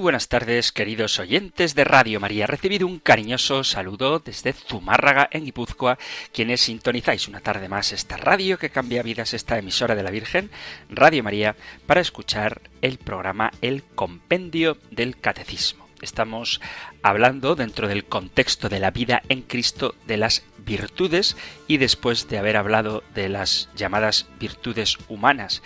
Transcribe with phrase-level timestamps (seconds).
[0.00, 2.46] Buenas tardes, queridos oyentes de Radio María.
[2.46, 5.98] Recibido un cariñoso saludo desde Zumárraga, en Guipúzcoa,
[6.32, 10.50] quienes sintonizáis una tarde más esta radio que cambia vidas, esta emisora de la Virgen,
[10.88, 11.54] Radio María,
[11.86, 15.86] para escuchar el programa El Compendio del Catecismo.
[16.00, 16.62] Estamos
[17.02, 21.36] hablando dentro del contexto de la vida en Cristo de las virtudes
[21.68, 25.62] y después de haber hablado de las llamadas virtudes humanas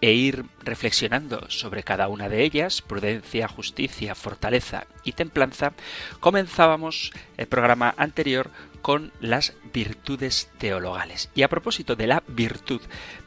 [0.00, 5.72] e ir reflexionando sobre cada una de ellas, prudencia, justicia, fortaleza y templanza,
[6.20, 8.50] comenzábamos el programa anterior
[8.82, 11.30] con las virtudes teologales.
[11.34, 12.80] Y a propósito de la virtud,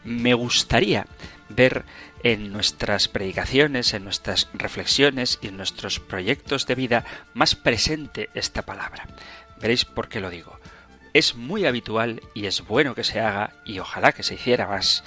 [0.04, 1.06] me gustaría
[1.50, 1.84] ver
[2.24, 8.62] en nuestras predicaciones, en nuestras reflexiones y en nuestros proyectos de vida más presente esta
[8.62, 9.08] palabra.
[9.60, 10.60] Veréis por qué lo digo.
[11.14, 15.04] Es muy habitual y es bueno que se haga, y ojalá que se hiciera más,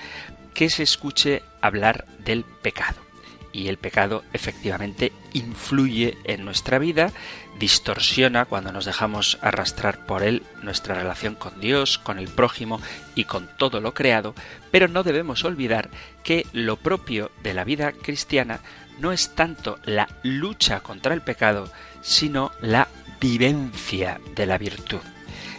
[0.55, 3.03] que se escuche hablar del pecado.
[3.53, 7.13] Y el pecado efectivamente influye en nuestra vida,
[7.59, 12.81] distorsiona cuando nos dejamos arrastrar por él nuestra relación con Dios, con el prójimo
[13.15, 14.35] y con todo lo creado,
[14.73, 15.89] pero no debemos olvidar
[16.25, 18.61] que lo propio de la vida cristiana
[18.99, 21.71] no es tanto la lucha contra el pecado,
[22.03, 22.89] sino la
[23.21, 25.01] vivencia de la virtud.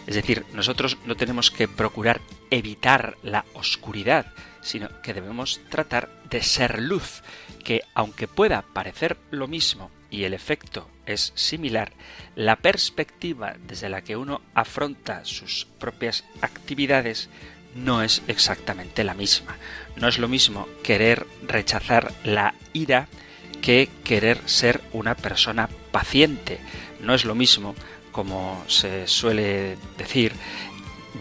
[0.08, 4.28] Es decir, nosotros no tenemos que procurar evitar la oscuridad,
[4.66, 7.22] sino que debemos tratar de ser luz,
[7.64, 11.94] que aunque pueda parecer lo mismo y el efecto es similar,
[12.36, 17.30] la perspectiva desde la que uno afronta sus propias actividades
[17.76, 19.56] no es exactamente la misma.
[19.98, 23.08] No es lo mismo querer rechazar la ira
[23.62, 26.60] que querer ser una persona paciente.
[27.02, 27.76] No es lo mismo,
[28.12, 30.34] como se suele decir,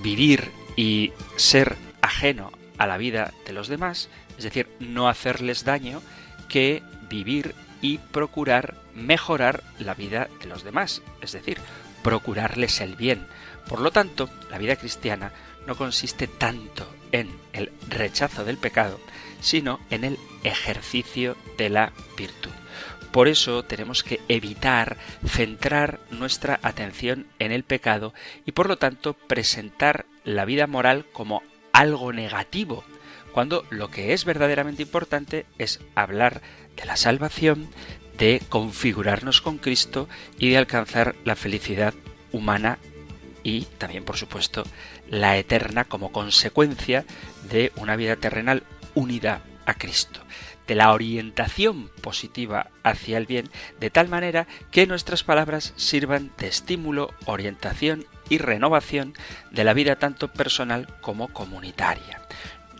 [0.03, 6.03] vivir y ser ajeno a la vida de los demás, es decir, no hacerles daño,
[6.49, 11.59] que vivir y procurar mejorar la vida de los demás, es decir,
[12.03, 13.27] procurarles el bien.
[13.69, 15.33] Por lo tanto, la vida cristiana
[15.67, 19.01] no consiste tanto en el rechazo del pecado,
[19.41, 22.51] sino en el ejercicio de la virtud.
[23.12, 28.12] Por eso tenemos que evitar centrar nuestra atención en el pecado
[28.45, 31.43] y por lo tanto presentar la vida moral como
[31.75, 32.85] algo negativo,
[33.33, 36.41] cuando lo que es verdaderamente importante es hablar
[36.77, 37.69] de la salvación,
[38.17, 40.09] de configurarnos con Cristo
[40.39, 41.93] y de alcanzar la felicidad
[42.33, 42.79] humana
[43.43, 44.65] y también, por supuesto,
[45.11, 47.05] la eterna como consecuencia
[47.51, 48.62] de una vida terrenal
[48.95, 50.21] unida a Cristo
[50.67, 56.49] de la orientación positiva hacia el bien, de tal manera que nuestras palabras sirvan de
[56.49, 59.15] estímulo, orientación y renovación
[59.51, 62.21] de la vida tanto personal como comunitaria.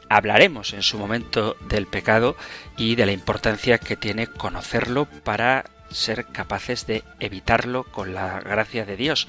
[0.09, 2.37] Hablaremos en su momento del pecado
[2.77, 8.85] y de la importancia que tiene conocerlo para ser capaces de evitarlo con la gracia
[8.85, 9.29] de Dios.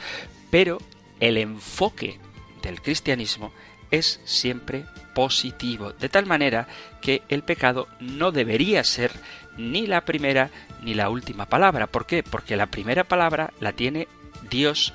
[0.50, 0.80] Pero
[1.20, 2.20] el enfoque
[2.62, 3.53] del cristianismo
[3.92, 6.68] es siempre positivo, de tal manera
[7.02, 9.12] que el pecado no debería ser
[9.58, 10.50] ni la primera
[10.82, 11.88] ni la última palabra.
[11.88, 12.24] ¿Por qué?
[12.24, 14.08] Porque la primera palabra la tiene
[14.50, 14.94] Dios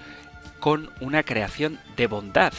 [0.60, 2.53] con una creación de bondad,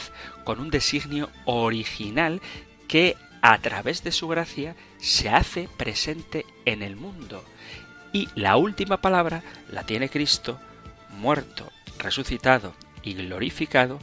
[0.44, 2.40] con un designio original
[2.88, 7.44] que a través de su gracia se hace presente en el mundo.
[8.12, 10.60] Y la última palabra la tiene Cristo,
[11.10, 13.98] muerto, resucitado y glorificado,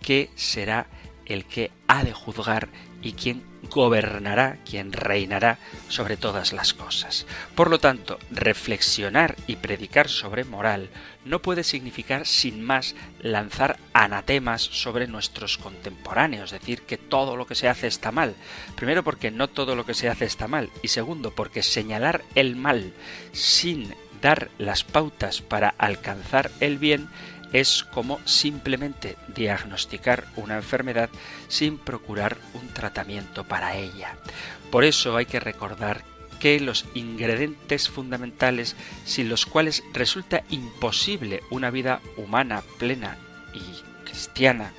[0.00, 0.86] que será
[1.26, 2.68] el que ha de juzgar
[3.02, 5.58] y quien gobernará, quien reinará
[5.88, 7.26] sobre todas las cosas.
[7.54, 10.90] Por lo tanto, reflexionar y predicar sobre moral
[11.24, 17.54] no puede significar sin más lanzar anatemas sobre nuestros contemporáneos, decir que todo lo que
[17.54, 18.34] se hace está mal.
[18.76, 22.56] Primero porque no todo lo que se hace está mal y segundo porque señalar el
[22.56, 22.92] mal
[23.32, 27.08] sin dar las pautas para alcanzar el bien
[27.52, 31.10] es como simplemente diagnosticar una enfermedad
[31.48, 34.16] sin procurar un tratamiento para ella.
[34.70, 36.04] Por eso hay que recordar
[36.40, 43.16] que los ingredientes fundamentales sin los cuales resulta imposible una vida humana plena
[43.54, 44.72] y cristiana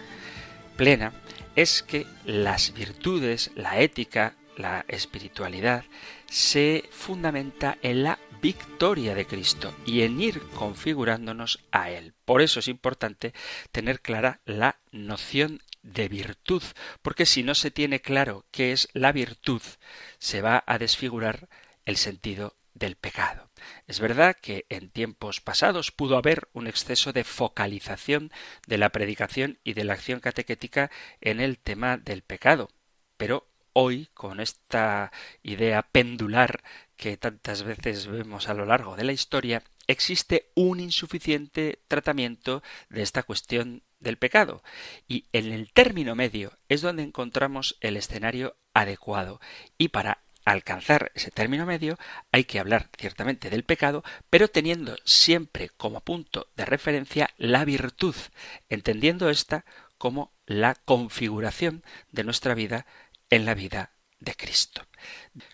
[0.75, 1.13] plena
[1.55, 5.83] es que las virtudes, la ética, la espiritualidad
[6.29, 12.13] se fundamenta en la victoria de Cristo y en ir configurándonos a Él.
[12.25, 13.33] Por eso es importante
[13.71, 16.61] tener clara la noción de virtud,
[17.01, 19.61] porque si no se tiene claro qué es la virtud,
[20.19, 21.47] se va a desfigurar
[21.85, 23.49] el sentido del pecado.
[23.87, 28.29] Es verdad que en tiempos pasados pudo haber un exceso de focalización
[28.67, 30.91] de la predicación y de la acción catequética
[31.21, 32.69] en el tema del pecado,
[33.15, 35.11] pero hoy, con esta
[35.41, 36.61] idea pendular
[36.95, 43.01] que tantas veces vemos a lo largo de la historia, existe un insuficiente tratamiento de
[43.01, 44.63] esta cuestión del pecado.
[45.07, 49.39] Y en el término medio es donde encontramos el escenario adecuado.
[49.77, 51.97] Y para alcanzar ese término medio
[52.31, 58.15] hay que hablar ciertamente del pecado, pero teniendo siempre como punto de referencia la virtud,
[58.69, 59.65] entendiendo esta
[59.97, 62.85] como la configuración de nuestra vida
[63.29, 64.85] en la vida de Cristo.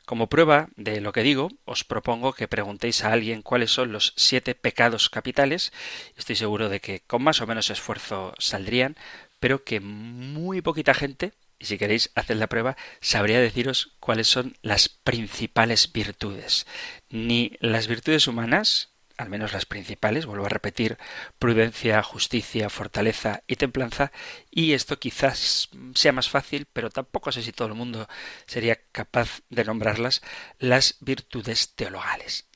[0.06, 4.14] Como prueba de lo que digo, os propongo que preguntéis a alguien cuáles son los
[4.16, 5.72] siete pecados capitales.
[6.18, 8.96] Estoy seguro de que con más o menos esfuerzo saldrían,
[9.40, 14.58] pero que muy poquita gente, y si queréis hacer la prueba, sabría deciros cuáles son
[14.62, 16.66] las principales virtudes.
[17.10, 20.98] Ni las virtudes humanas, al menos las principales, vuelvo a repetir,
[21.40, 24.14] prudencia, justicia, fortaleza y templanza,
[24.50, 28.08] y esto quizás sea más fácil, pero tampoco sé si todo el mundo
[28.46, 30.22] sería capaz de nombrarlas,
[30.58, 32.50] las virtudes teologales.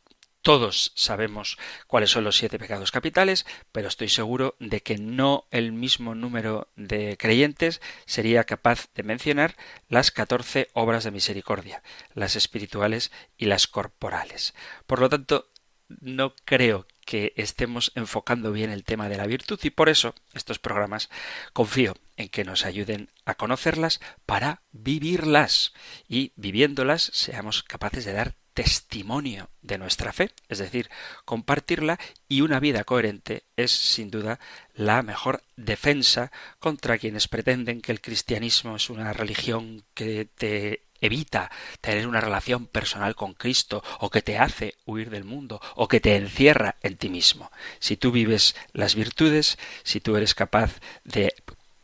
[0.44, 1.58] Todos sabemos
[1.88, 6.70] cuáles son los siete pecados capitales, pero estoy seguro de que no el mismo número
[6.76, 9.56] de creyentes sería capaz de mencionar
[9.88, 11.82] las catorce obras de misericordia,
[12.14, 14.54] las espirituales y las corporales.
[14.86, 15.50] Por lo tanto,
[15.88, 20.60] no creo que estemos enfocando bien el tema de la virtud y por eso estos
[20.60, 21.10] programas
[21.52, 25.74] confío en que nos ayuden a conocerlas para vivirlas.
[26.08, 30.90] Y viviéndolas seamos capaces de dar testimonio de nuestra fe, es decir,
[31.26, 34.40] compartirla y una vida coherente es sin duda
[34.76, 41.52] la mejor defensa contra quienes pretenden que el cristianismo es una religión que te evita
[41.82, 46.00] tener una relación personal con Cristo o que te hace huir del mundo o que
[46.00, 47.52] te encierra en ti mismo.
[47.80, 51.36] Si tú vives las virtudes, si tú eres capaz de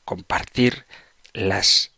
[0.06, 0.86] compartir
[1.34, 1.92] las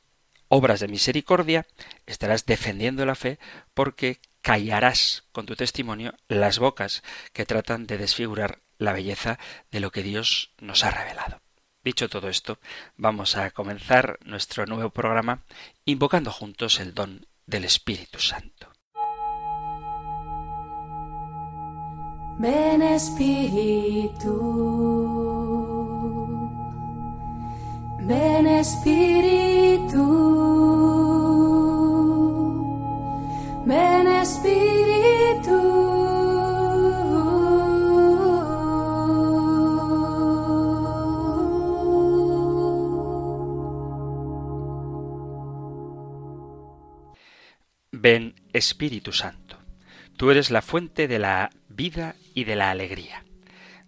[0.47, 1.65] obras de misericordia,
[2.06, 3.39] estarás defendiendo la fe
[3.74, 7.03] porque callarás con tu testimonio las bocas
[7.33, 9.38] que tratan de desfigurar la belleza
[9.69, 11.40] de lo que Dios nos ha revelado.
[11.83, 12.59] Dicho todo esto,
[12.95, 15.41] vamos a comenzar nuestro nuevo programa
[15.85, 18.71] invocando juntos el don del Espíritu Santo.
[22.37, 24.33] Ven Espíritu,
[28.01, 30.05] ven Espíritu,
[33.65, 35.20] ven Espíritu.
[48.03, 49.59] Ven Espíritu Santo.
[50.18, 53.24] Tú eres la fuente de la vida y de la alegría.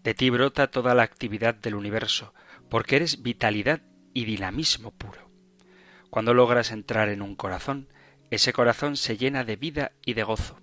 [0.04, 2.31] De ti brota toda la actividad del universo,
[2.69, 3.82] porque eres vitalidad
[4.13, 5.32] y dinamismo puro.
[6.12, 7.88] Cuando logras entrar en un corazón,
[8.29, 10.60] ese corazón se llena de vida y de gozo.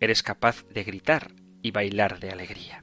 [0.00, 1.30] Eres capaz de gritar
[1.62, 2.82] y bailar de alegría.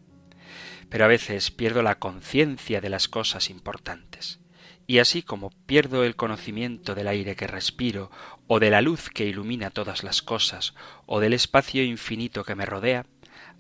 [0.88, 4.39] Pero a veces pierdo la conciencia de las cosas importantes
[4.87, 8.11] y así como pierdo el conocimiento del aire que respiro,
[8.47, 10.75] o de la luz que ilumina todas las cosas,
[11.05, 13.05] o del espacio infinito que me rodea,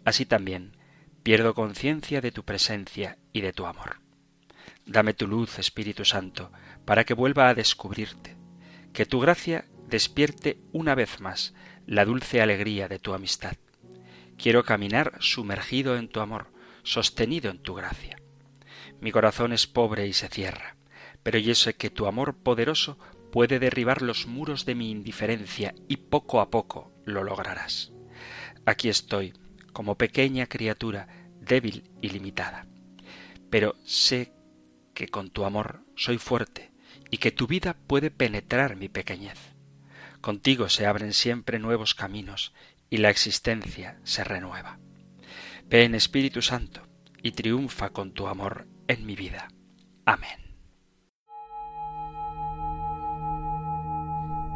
[0.03, 0.77] así también
[1.23, 3.99] pierdo conciencia de tu presencia y de tu amor.
[4.85, 6.51] Dame tu luz, Espíritu Santo,
[6.85, 8.35] para que vuelva a descubrirte,
[8.93, 11.55] que tu gracia despierte una vez más
[11.87, 13.57] la dulce alegría de tu amistad.
[14.37, 16.51] Quiero caminar sumergido en tu amor,
[16.83, 18.17] sostenido en tu gracia.
[19.01, 20.75] Mi corazón es pobre y se cierra
[21.25, 22.99] pero yo sé que tu amor poderoso
[23.31, 27.91] puede derribar los muros de mi indiferencia y poco a poco lo lograrás.
[28.67, 29.33] Aquí estoy,
[29.73, 31.07] como pequeña criatura,
[31.41, 32.67] débil y limitada.
[33.49, 34.33] Pero sé
[34.93, 36.71] que con tu amor soy fuerte
[37.09, 39.39] y que tu vida puede penetrar mi pequeñez.
[40.21, 42.53] Contigo se abren siempre nuevos caminos
[42.91, 44.77] y la existencia se renueva.
[45.65, 46.87] Ven Espíritu Santo
[47.23, 49.47] y triunfa con tu amor en mi vida.
[50.05, 50.44] Amén.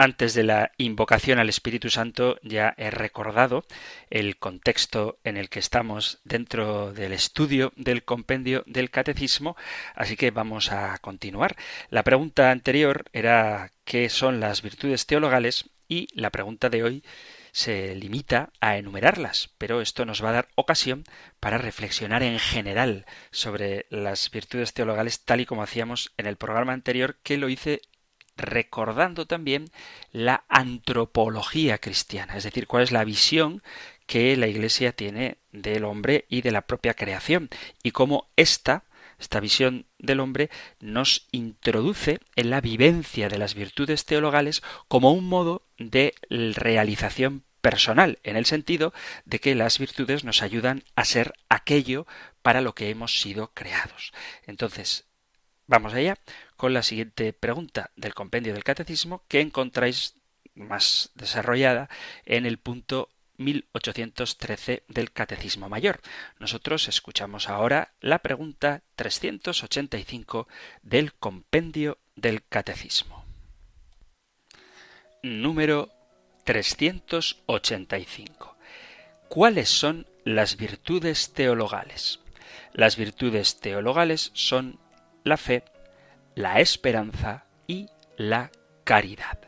[0.00, 3.64] Antes de la invocación al Espíritu Santo ya he recordado
[4.10, 9.56] el contexto en el que estamos dentro del estudio del compendio del catecismo,
[9.96, 11.56] así que vamos a continuar.
[11.90, 15.68] La pregunta anterior era ¿qué son las virtudes teologales?
[15.88, 17.02] y la pregunta de hoy
[17.50, 21.04] se limita a enumerarlas, pero esto nos va a dar ocasión
[21.40, 26.74] para reflexionar en general sobre las virtudes teologales tal y como hacíamos en el programa
[26.74, 27.80] anterior que lo hice
[28.38, 29.70] recordando también
[30.12, 33.62] la antropología cristiana, es decir, cuál es la visión
[34.06, 37.50] que la Iglesia tiene del hombre y de la propia creación,
[37.82, 38.84] y cómo esta,
[39.18, 40.48] esta visión del hombre,
[40.80, 48.18] nos introduce en la vivencia de las virtudes teologales como un modo de realización personal,
[48.22, 52.06] en el sentido de que las virtudes nos ayudan a ser aquello
[52.40, 54.12] para lo que hemos sido creados.
[54.46, 55.04] Entonces,
[55.66, 56.16] vamos allá
[56.58, 60.16] con la siguiente pregunta del compendio del catecismo que encontráis
[60.56, 61.88] más desarrollada
[62.26, 66.00] en el punto 1813 del Catecismo Mayor.
[66.40, 70.48] Nosotros escuchamos ahora la pregunta 385
[70.82, 73.24] del compendio del Catecismo.
[75.22, 75.92] Número
[76.42, 78.56] 385.
[79.28, 82.18] ¿Cuáles son las virtudes teologales?
[82.72, 84.80] Las virtudes teologales son
[85.22, 85.62] la fe,
[86.38, 88.52] la esperanza y la
[88.84, 89.40] caridad.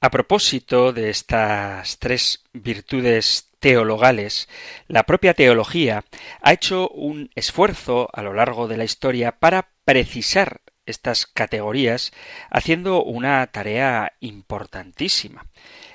[0.00, 4.48] A propósito de estas tres virtudes teologales,
[4.86, 6.04] la propia teología
[6.40, 12.12] ha hecho un esfuerzo a lo largo de la historia para precisar estas categorías
[12.48, 15.46] haciendo una tarea importantísima.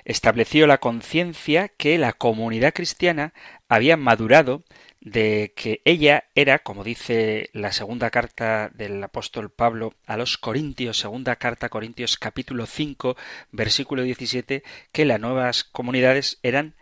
[0.03, 3.33] Estableció la conciencia que la comunidad cristiana
[3.69, 4.65] había madurado
[5.05, 10.97] de que ella era, como dice la segunda carta del apóstol Pablo a los Corintios,
[10.97, 13.15] segunda carta Corintios capítulo 5,
[13.51, 16.73] versículo 17, que las nuevas comunidades eran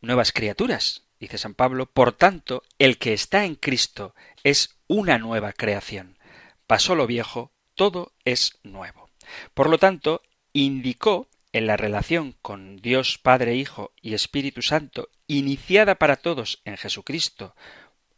[0.00, 5.52] nuevas criaturas, dice San Pablo, por tanto, el que está en Cristo es una nueva
[5.52, 6.18] creación.
[6.66, 9.08] Pasó lo viejo, todo es nuevo.
[9.54, 15.94] Por lo tanto, indicó en la relación con Dios Padre, Hijo y Espíritu Santo, iniciada
[15.94, 17.54] para todos en Jesucristo,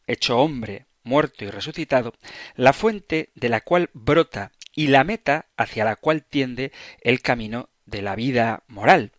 [0.07, 2.14] hecho hombre, muerto y resucitado,
[2.55, 7.69] la fuente de la cual brota y la meta hacia la cual tiende el camino
[7.85, 9.12] de la vida moral.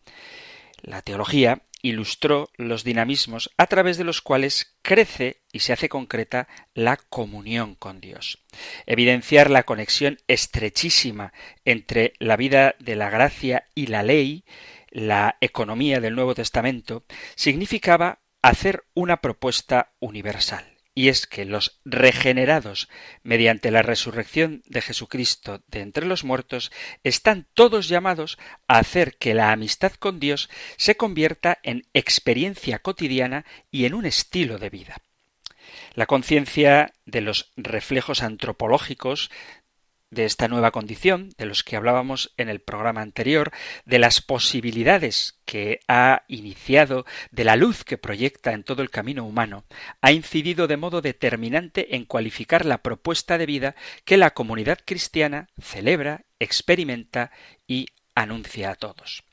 [0.82, 6.48] La teología ilustró los dinamismos a través de los cuales crece y se hace concreta
[6.74, 8.44] la comunión con Dios.
[8.86, 11.34] Evidenciar la conexión estrechísima
[11.66, 14.46] entre la vida de la gracia y la ley,
[14.90, 17.04] la economía del Nuevo Testamento,
[17.36, 22.90] significaba hacer una propuesta universal y es que los regenerados
[23.22, 26.72] mediante la resurrección de Jesucristo de entre los muertos
[27.04, 33.46] están todos llamados a hacer que la amistad con Dios se convierta en experiencia cotidiana
[33.70, 34.98] y en un estilo de vida.
[35.94, 39.30] La conciencia de los reflejos antropológicos
[40.10, 43.52] de esta nueva condición, de los que hablábamos en el programa anterior,
[43.86, 49.26] de las posibilidades que ha iniciado, de la luz que proyecta en todo el camino
[49.26, 49.66] humano,
[50.02, 55.50] ha incidido de modo determinante en cualificar la propuesta de vida que la comunidad cristiana
[55.60, 57.32] celebra, experimenta
[57.68, 57.88] y
[58.18, 59.24] anuncia a todos.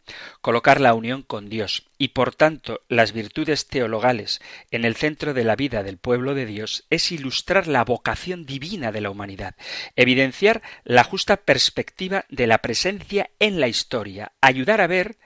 [0.42, 5.42] Colocar la unión con Dios y por tanto las virtudes teologales en el centro de
[5.42, 9.56] la vida del pueblo de Dios es ilustrar la vocación divina de la humanidad,
[9.96, 15.16] evidenciar la justa perspectiva de la presencia en la historia, ayudar a ver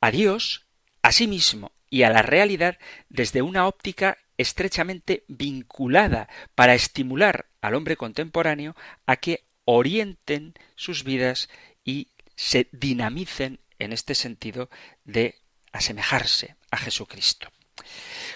[0.00, 0.66] a Dios,
[1.02, 2.78] a sí mismo y a la realidad
[3.08, 8.76] desde una óptica estrechamente vinculada para estimular al hombre contemporáneo
[9.06, 11.48] a que orienten sus vidas
[11.84, 14.70] y se dinamicen en este sentido
[15.04, 15.36] de
[15.72, 17.50] asemejarse a Jesucristo.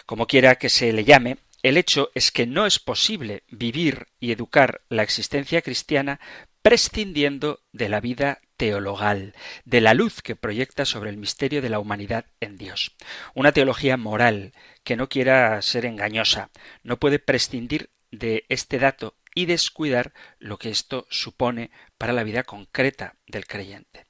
[0.06, 4.32] Como quiera que se le llame, el hecho es que no es posible vivir y
[4.32, 6.20] educar la existencia cristiana
[6.62, 11.78] prescindiendo de la vida teologal, de la luz que proyecta sobre el misterio de la
[11.78, 12.94] humanidad en Dios.
[13.34, 14.52] Una teología moral
[14.84, 16.50] que no quiera ser engañosa,
[16.82, 22.42] no puede prescindir de este dato y descuidar lo que esto supone para la vida
[22.42, 24.06] concreta del creyente.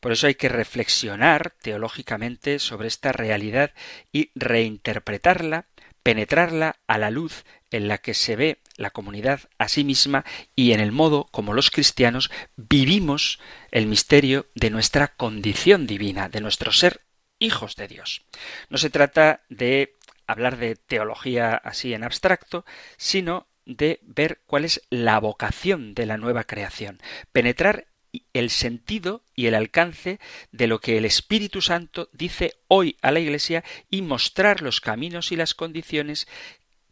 [0.00, 3.72] Por eso hay que reflexionar teológicamente sobre esta realidad
[4.12, 5.66] y reinterpretarla,
[6.02, 10.72] penetrarla a la luz en la que se ve la comunidad a sí misma y
[10.72, 13.40] en el modo como los cristianos vivimos
[13.70, 17.00] el misterio de nuestra condición divina, de nuestro ser
[17.38, 18.22] hijos de Dios.
[18.68, 22.64] No se trata de hablar de teología así en abstracto,
[22.96, 27.00] sino de ver cuál es la vocación de la nueva creación,
[27.32, 27.86] penetrar
[28.32, 30.20] el sentido y el alcance
[30.52, 35.32] de lo que el Espíritu Santo dice hoy a la Iglesia y mostrar los caminos
[35.32, 36.28] y las condiciones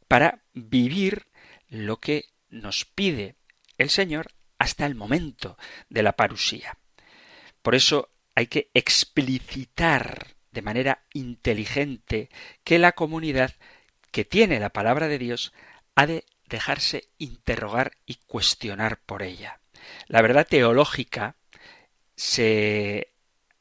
[0.09, 1.27] para vivir
[1.69, 3.37] lo que nos pide
[3.79, 5.57] el Señor hasta el momento
[5.89, 6.77] de la parusía.
[7.63, 12.29] Por eso hay que explicitar de manera inteligente
[12.65, 13.55] que la comunidad
[14.11, 15.53] que tiene la palabra de Dios
[15.95, 19.61] ha de dejarse interrogar y cuestionar por ella.
[20.07, 21.37] La verdad teológica
[22.15, 23.13] se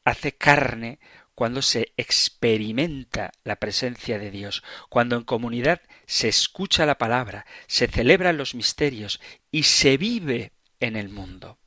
[0.04, 1.00] hace carne
[1.34, 7.88] cuando se experimenta la presencia de Dios, cuando en comunidad se escucha la palabra, se
[7.88, 11.58] celebran los misterios y se vive en el mundo.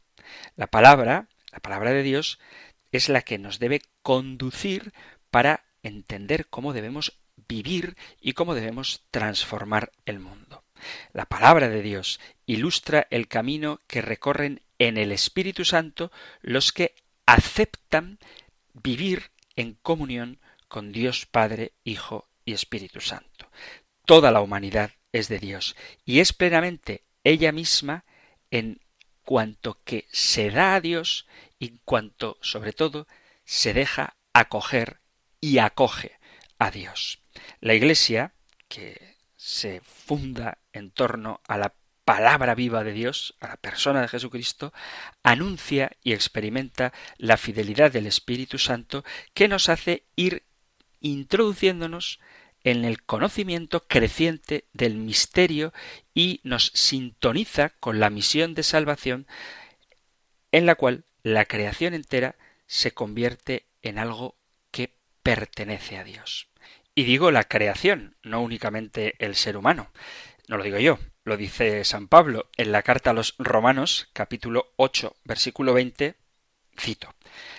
[0.57, 2.38] La palabra, la palabra de Dios,
[2.93, 4.93] es la que nos debe conducir
[5.31, 10.63] para entender cómo debemos vivir y cómo debemos transformar el mundo.
[11.12, 16.11] La palabra de Dios ilustra el camino que recorren en el Espíritu Santo
[16.43, 16.95] los que
[17.26, 18.19] aceptan
[18.73, 23.50] vivir en comunión con Dios Padre, Hijo y Espíritu Santo.
[24.05, 28.05] Toda la humanidad es de Dios y es plenamente ella misma
[28.50, 28.81] en
[29.25, 31.26] cuanto que se da a Dios
[31.59, 33.07] y en cuanto, sobre todo,
[33.45, 35.00] se deja acoger
[35.41, 36.19] y acoge
[36.59, 37.23] a Dios.
[37.61, 38.35] La Iglesia,
[38.69, 39.13] que
[39.45, 41.75] se funda en torno a la
[42.07, 44.73] palabra viva de Dios, a la persona de Jesucristo,
[45.23, 50.45] anuncia y experimenta la fidelidad del Espíritu Santo que nos hace ir
[51.01, 52.21] introduciéndonos
[52.63, 55.75] en el conocimiento creciente del misterio
[56.15, 59.27] y nos sintoniza con la misión de salvación
[60.53, 62.37] en la cual la creación entera
[62.67, 64.39] se convierte en algo
[64.71, 66.49] que pertenece a Dios.
[66.94, 69.90] Y digo la creación, no únicamente el ser humano.
[70.46, 74.72] No lo digo yo, lo dice San Pablo en la carta a los Romanos, capítulo
[74.76, 76.14] 8, versículo 20,
[76.78, 77.12] cito,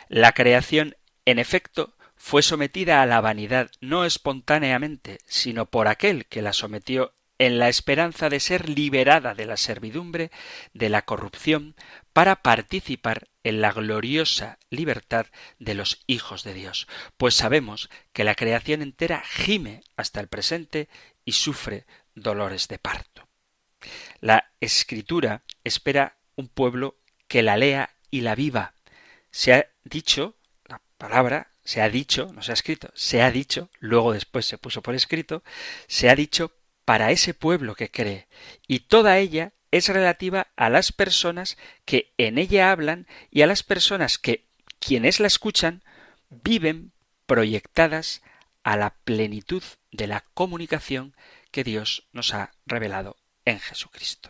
[0.07, 0.95] La creación,
[1.25, 7.13] en efecto, fue sometida a la vanidad no espontáneamente, sino por aquel que la sometió
[7.37, 10.31] en la esperanza de ser liberada de la servidumbre,
[10.73, 11.75] de la corrupción,
[12.13, 15.27] para participar en la gloriosa libertad
[15.59, 20.89] de los hijos de Dios, pues sabemos que la creación entera gime hasta el presente
[21.23, 23.29] y sufre dolores de parto.
[24.19, 28.73] La escritura espera un pueblo que la lea y la viva.
[29.29, 33.69] Se ha dicho, la palabra se ha dicho, no se ha escrito, se ha dicho,
[33.79, 35.43] luego después se puso por escrito,
[35.87, 36.51] se ha dicho
[36.83, 38.27] para ese pueblo que cree,
[38.67, 43.61] y toda ella es relativa a las personas que en ella hablan y a las
[43.61, 44.45] personas que,
[44.79, 45.83] quienes la escuchan,
[46.29, 46.93] viven
[47.25, 48.21] proyectadas
[48.63, 51.13] a la plenitud de la comunicación
[51.51, 54.29] que Dios nos ha revelado en Jesucristo.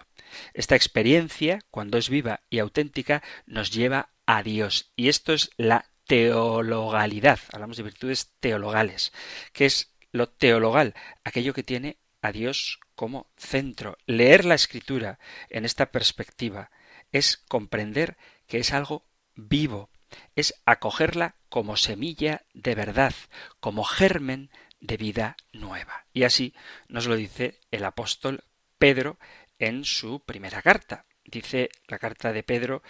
[0.54, 4.92] Esta experiencia, cuando es viva y auténtica, nos lleva a Dios.
[4.96, 7.40] Y esto es la teologalidad.
[7.52, 9.14] Hablamos de virtudes teologales.
[9.54, 10.96] que es lo teologal?
[11.24, 13.98] Aquello que tiene a Dios como centro.
[14.06, 16.72] Leer la escritura en esta perspectiva
[17.12, 19.90] es comprender que es algo vivo,
[20.36, 23.14] es acogerla como semilla de verdad,
[23.60, 26.06] como germen de vida nueva.
[26.14, 26.54] Y así
[26.88, 28.44] nos lo dice el apóstol
[28.78, 29.18] Pedro
[29.60, 31.06] en su primera carta.
[31.24, 32.84] Dice la carta de Pedro,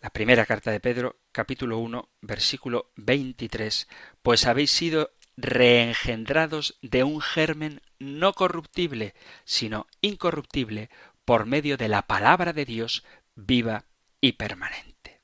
[0.00, 3.86] la primera carta de Pedro, capítulo 1, versículo 23,
[4.22, 10.90] pues habéis sido reengendrados de un germen no corruptible, sino incorruptible,
[11.24, 13.84] por medio de la palabra de Dios viva
[14.20, 15.20] y permanente.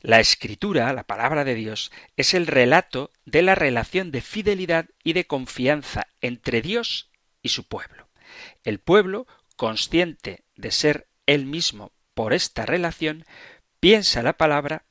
[0.00, 5.12] La escritura, la palabra de Dios, es el relato de la relación de fidelidad y
[5.12, 7.10] de confianza entre Dios
[7.42, 8.08] y su pueblo.
[8.64, 13.24] El pueblo, consciente de ser él mismo por esta relación,
[13.80, 14.84] piensa la palabra,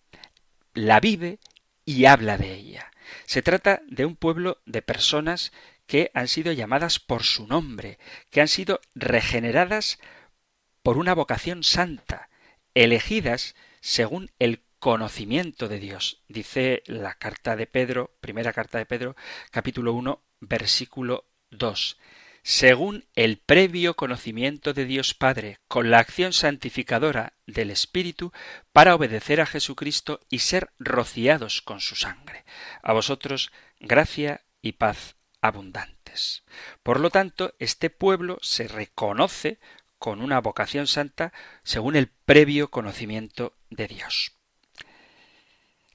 [0.73, 1.39] la vive
[1.85, 2.91] y habla de ella.
[3.25, 5.51] Se trata de un pueblo de personas
[5.87, 9.99] que han sido llamadas por su nombre, que han sido regeneradas
[10.83, 12.29] por una vocación santa,
[12.73, 16.23] elegidas según el conocimiento de Dios.
[16.27, 19.15] Dice la carta de Pedro, primera carta de Pedro,
[19.51, 21.97] capítulo 1, versículo 2
[22.47, 28.31] según el previo conocimiento de Dios Padre, con la acción santificadora del Espíritu,
[28.71, 32.45] para obedecer a Jesucristo y ser rociados con su sangre.
[32.83, 36.43] A vosotros gracia y paz abundantes.
[36.83, 39.57] Por lo tanto, este pueblo se reconoce
[39.97, 44.33] con una vocación santa según el previo conocimiento de Dios.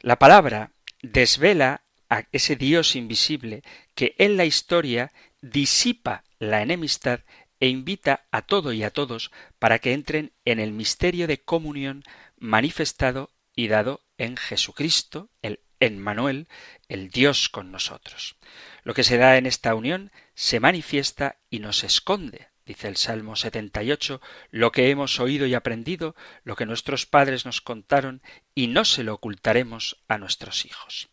[0.00, 3.62] La palabra desvela a ese Dios invisible
[3.94, 7.20] que en la historia disipa la enemistad
[7.60, 12.02] e invita a todo y a todos para que entren en el misterio de comunión
[12.38, 16.48] manifestado y dado en Jesucristo, el Emmanuel,
[16.88, 18.36] el Dios con nosotros.
[18.82, 23.36] Lo que se da en esta unión se manifiesta y nos esconde, dice el Salmo
[23.36, 28.22] 78, lo que hemos oído y aprendido, lo que nuestros padres nos contaron,
[28.54, 31.08] y no se lo ocultaremos a nuestros hijos.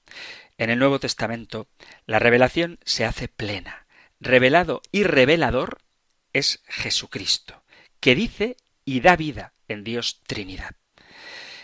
[0.57, 1.67] En el Nuevo Testamento,
[2.05, 3.86] la revelación se hace plena.
[4.19, 5.79] Revelado y revelador
[6.33, 7.63] es Jesucristo,
[7.99, 10.75] que dice y da vida en Dios Trinidad.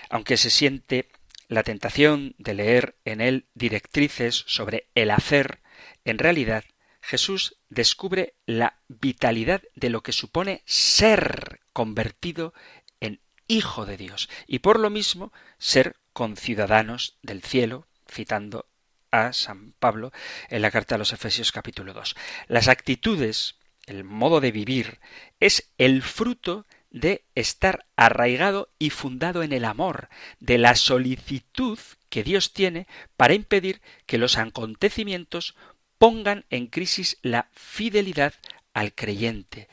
[0.10, 1.10] Aunque se siente
[1.48, 5.62] la tentación de leer en él directrices sobre el hacer,
[6.06, 6.64] en realidad
[7.02, 12.54] Jesús descubre la vitalidad de lo que supone ser convertido
[13.00, 18.68] en Hijo de Dios y por lo mismo ser conciudadanos del cielo, citando
[19.14, 20.12] a San Pablo
[20.50, 22.16] en la carta a los Efesios capítulo 2.
[22.48, 25.00] Las actitudes, el modo de vivir,
[25.40, 31.78] es el fruto de estar arraigado y fundado en el amor, de la solicitud
[32.10, 35.56] que Dios tiene para impedir que los acontecimientos
[36.00, 38.34] pongan en crisis la fidelidad
[38.74, 39.70] al creyente,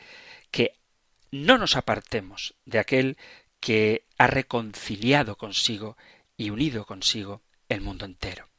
[0.51, 0.75] que
[1.31, 3.17] no nos apartemos de aquel
[3.59, 5.97] que ha reconciliado consigo
[6.37, 8.50] y unido consigo el mundo entero.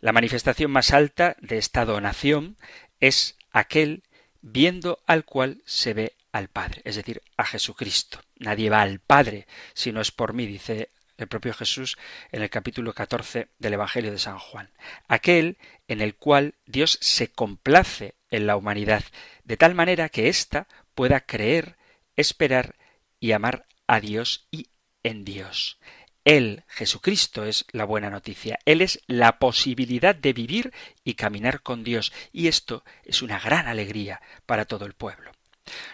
[0.00, 2.56] La manifestación más alta de esta donación
[3.00, 4.02] es aquel
[4.40, 8.20] viendo al cual se ve al Padre, es decir, a Jesucristo.
[8.38, 11.96] Nadie va al Padre si no es por mí, dice el propio Jesús
[12.32, 14.70] en el capítulo 14 del Evangelio de San Juan.
[15.06, 15.58] Aquel
[15.88, 19.04] en el cual Dios se complace en la humanidad,
[19.44, 21.76] de tal manera que ésta pueda creer,
[22.16, 22.76] esperar
[23.20, 24.68] y amar a Dios y
[25.02, 25.78] en Dios.
[26.24, 28.58] Él, Jesucristo, es la buena noticia.
[28.64, 30.72] Él es la posibilidad de vivir
[31.04, 32.12] y caminar con Dios.
[32.32, 35.32] Y esto es una gran alegría para todo el pueblo.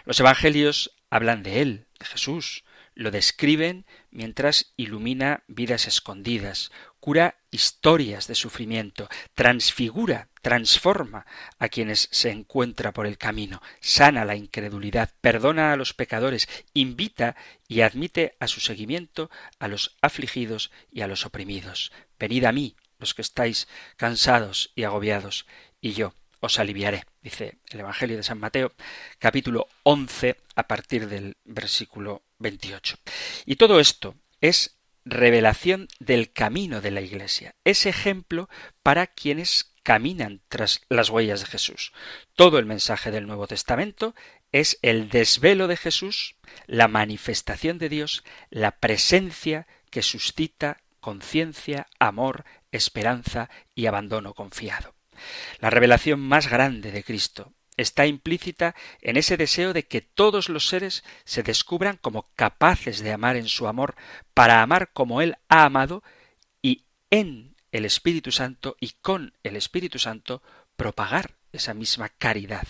[0.05, 2.63] Los evangelios hablan de Él, de Jesús,
[2.93, 11.25] lo describen mientras ilumina vidas escondidas, cura historias de sufrimiento, transfigura, transforma
[11.59, 17.35] a quienes se encuentra por el camino, sana la incredulidad, perdona a los pecadores, invita
[17.67, 21.91] y admite a su seguimiento a los afligidos y a los oprimidos.
[22.19, 25.47] Venid a mí, los que estáis cansados y agobiados,
[25.81, 28.73] y yo os aliviaré, dice el Evangelio de San Mateo,
[29.19, 32.97] capítulo 11, a partir del versículo 28.
[33.45, 38.49] Y todo esto es revelación del camino de la Iglesia, es ejemplo
[38.83, 41.91] para quienes caminan tras las huellas de Jesús.
[42.35, 44.15] Todo el mensaje del Nuevo Testamento
[44.51, 46.35] es el desvelo de Jesús,
[46.67, 54.93] la manifestación de Dios, la presencia que suscita conciencia, amor, esperanza y abandono confiado.
[55.59, 60.67] La revelación más grande de Cristo está implícita en ese deseo de que todos los
[60.67, 63.95] seres se descubran como capaces de amar en su amor
[64.33, 66.03] para amar como Él ha amado
[66.61, 70.41] y en el Espíritu Santo y con el Espíritu Santo
[70.75, 72.67] propagar esa misma caridad.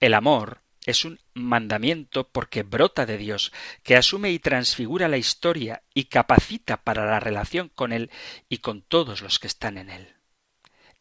[0.00, 5.82] El amor es un mandamiento porque brota de Dios, que asume y transfigura la historia
[5.92, 8.10] y capacita para la relación con Él
[8.48, 10.14] y con todos los que están en Él.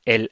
[0.03, 0.31] El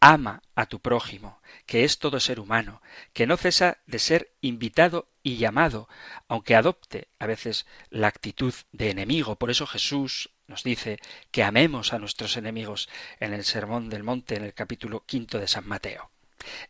[0.00, 5.08] ama a tu prójimo, que es todo ser humano, que no cesa de ser invitado
[5.22, 5.88] y llamado,
[6.28, 9.36] aunque adopte a veces la actitud de enemigo.
[9.36, 10.98] Por eso Jesús nos dice
[11.30, 12.88] que amemos a nuestros enemigos
[13.20, 16.10] en el Sermón del Monte, en el capítulo quinto de San Mateo.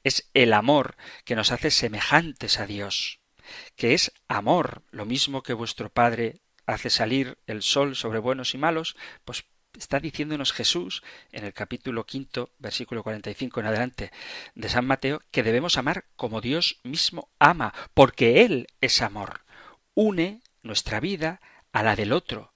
[0.04, 3.20] Es el amor que nos hace semejantes a Dios,
[3.76, 8.58] que es amor, lo mismo que vuestro Padre hace salir el sol sobre buenos y
[8.58, 9.44] malos, pues
[9.78, 14.12] está diciéndonos Jesús en el capítulo quinto, versículo 45 en adelante
[14.54, 19.44] de San Mateo, que debemos amar como Dios mismo ama, porque Él es amor.
[19.94, 21.40] Une nuestra vida
[21.72, 22.54] a la del otro.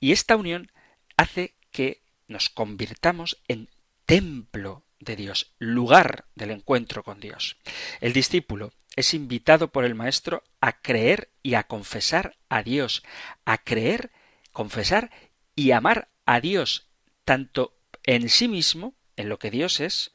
[0.00, 0.70] Y esta unión
[1.16, 3.70] hace que nos convirtamos en
[4.04, 7.56] templo de Dios, lugar del encuentro con Dios.
[8.00, 13.02] El discípulo es invitado por el Maestro a creer y a confesar a Dios,
[13.44, 14.10] a creer,
[14.52, 15.10] confesar
[15.56, 16.86] y amar a Dios
[17.24, 20.12] tanto en sí mismo, en lo que Dios es,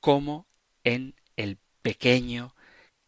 [0.00, 0.46] como
[0.82, 2.54] en el pequeño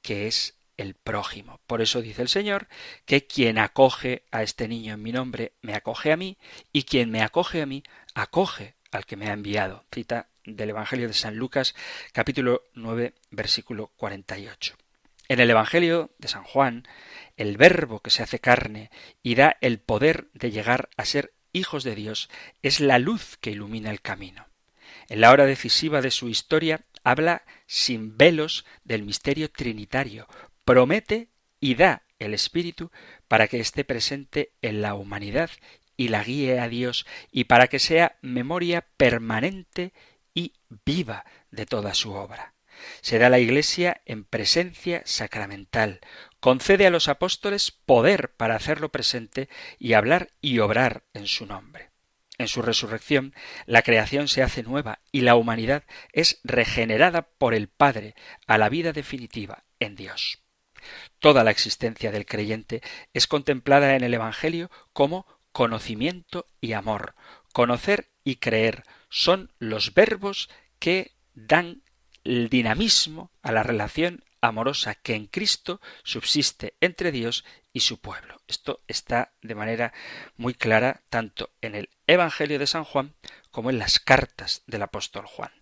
[0.02, 1.60] que es el prójimo.
[1.66, 2.68] Por eso dice el Señor
[3.04, 6.38] que quien acoge a este niño en mi nombre, me acoge a mí,
[6.72, 7.82] y quien me acoge a mí,
[8.14, 9.84] acoge al que me ha enviado.
[9.92, 11.74] Cita del Evangelio de San Lucas,
[12.12, 14.76] capítulo 9, versículo 48.
[15.28, 16.86] En el Evangelio de San Juan,
[17.36, 18.90] el verbo que se hace carne
[19.22, 22.28] y da el poder de llegar a ser hijos de Dios,
[22.62, 24.46] es la luz que ilumina el camino.
[25.08, 30.28] En la hora decisiva de su historia habla sin velos del misterio trinitario,
[30.64, 31.28] promete
[31.60, 32.90] y da el Espíritu
[33.28, 35.50] para que esté presente en la humanidad
[35.96, 39.92] y la guíe a Dios y para que sea memoria permanente
[40.34, 42.54] y viva de toda su obra.
[43.00, 46.00] Se da la Iglesia en presencia sacramental,
[46.42, 51.90] concede a los apóstoles poder para hacerlo presente y hablar y obrar en su nombre.
[52.36, 53.32] En su resurrección,
[53.64, 58.16] la creación se hace nueva y la humanidad es regenerada por el Padre
[58.48, 60.42] a la vida definitiva en Dios.
[61.20, 62.82] Toda la existencia del creyente
[63.14, 67.14] es contemplada en el Evangelio como conocimiento y amor.
[67.52, 70.50] Conocer y creer son los verbos
[70.80, 71.84] que dan
[72.24, 78.42] el dinamismo a la relación amorosa que en Cristo subsiste entre Dios y su pueblo.
[78.46, 79.94] Esto está de manera
[80.36, 83.14] muy clara tanto en el Evangelio de San Juan
[83.50, 85.52] como en las cartas del apóstol Juan.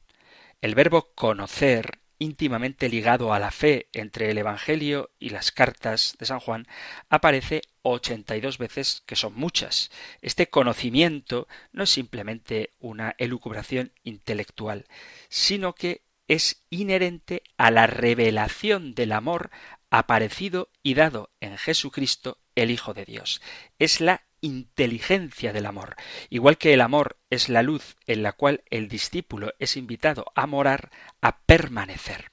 [0.61, 6.27] El verbo conocer íntimamente ligado a la fe entre el Evangelio y las cartas de
[6.27, 6.69] San Juan,
[7.09, 9.91] aparece ochenta y dos veces, que son muchas.
[10.21, 14.87] Este conocimiento no es simplemente una elucubración intelectual,
[15.31, 19.51] sino que es inherente a la revelación del amor
[19.91, 23.43] aparecido y dado en Jesucristo, el Hijo de Dios.
[23.81, 25.97] Es la inteligencia del amor.
[26.29, 30.47] Igual que el amor es la luz en la cual el discípulo es invitado a
[30.47, 32.31] morar, a permanecer.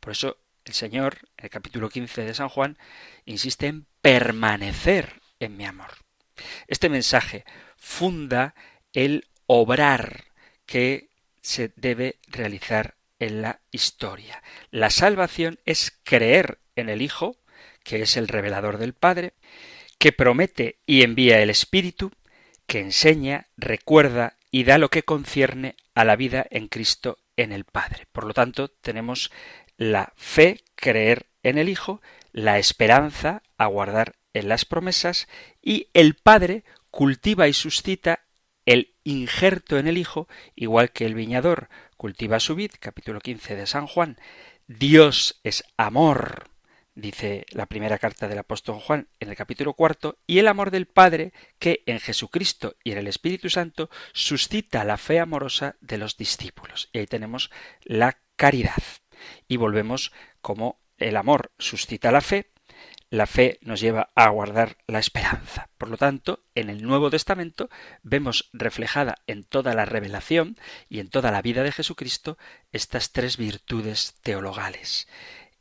[0.00, 2.78] Por eso el Señor, en el capítulo 15 de San Juan,
[3.26, 5.90] insiste en permanecer en mi amor.
[6.66, 7.44] Este mensaje
[7.76, 8.54] funda
[8.94, 10.24] el obrar
[10.64, 11.10] que
[11.42, 14.42] se debe realizar en la historia.
[14.70, 17.36] La salvación es creer en el Hijo,
[17.82, 19.34] que es el revelador del Padre,
[19.98, 22.12] que promete y envía el Espíritu,
[22.66, 27.64] que enseña, recuerda y da lo que concierne a la vida en Cristo en el
[27.64, 28.06] Padre.
[28.12, 29.30] Por lo tanto, tenemos
[29.76, 32.00] la fe, creer en el Hijo,
[32.32, 35.28] la esperanza, aguardar en las promesas,
[35.62, 38.20] y el Padre cultiva y suscita
[38.66, 43.66] el injerto en el Hijo, igual que el viñador cultiva su vid, capítulo 15 de
[43.66, 44.18] San Juan.
[44.66, 46.50] Dios es amor,
[46.94, 50.86] dice la primera carta del apóstol Juan en el capítulo cuarto, y el amor del
[50.86, 56.16] Padre que en Jesucristo y en el Espíritu Santo suscita la fe amorosa de los
[56.16, 56.88] discípulos.
[56.92, 57.50] Y ahí tenemos
[57.82, 58.82] la caridad.
[59.48, 62.52] Y volvemos como el amor suscita la fe,
[63.14, 65.68] la fe nos lleva a guardar la esperanza.
[65.78, 67.70] Por lo tanto, en el Nuevo Testamento
[68.02, 70.56] vemos reflejada en toda la revelación
[70.88, 72.38] y en toda la vida de Jesucristo
[72.72, 75.06] estas tres virtudes teologales.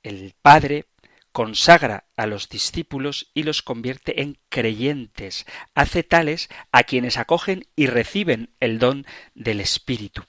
[0.01, 0.85] El Padre
[1.31, 7.87] consagra a los discípulos y los convierte en creyentes, hace tales a quienes acogen y
[7.87, 10.23] reciben el don del Espíritu,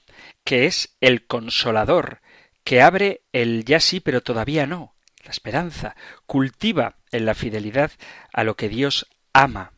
[0.44, 2.20] que es el consolador,
[2.64, 4.93] que abre el ya sí pero todavía no,
[5.24, 7.92] la esperanza, cultiva en la fidelidad
[8.32, 9.72] a lo que Dios ama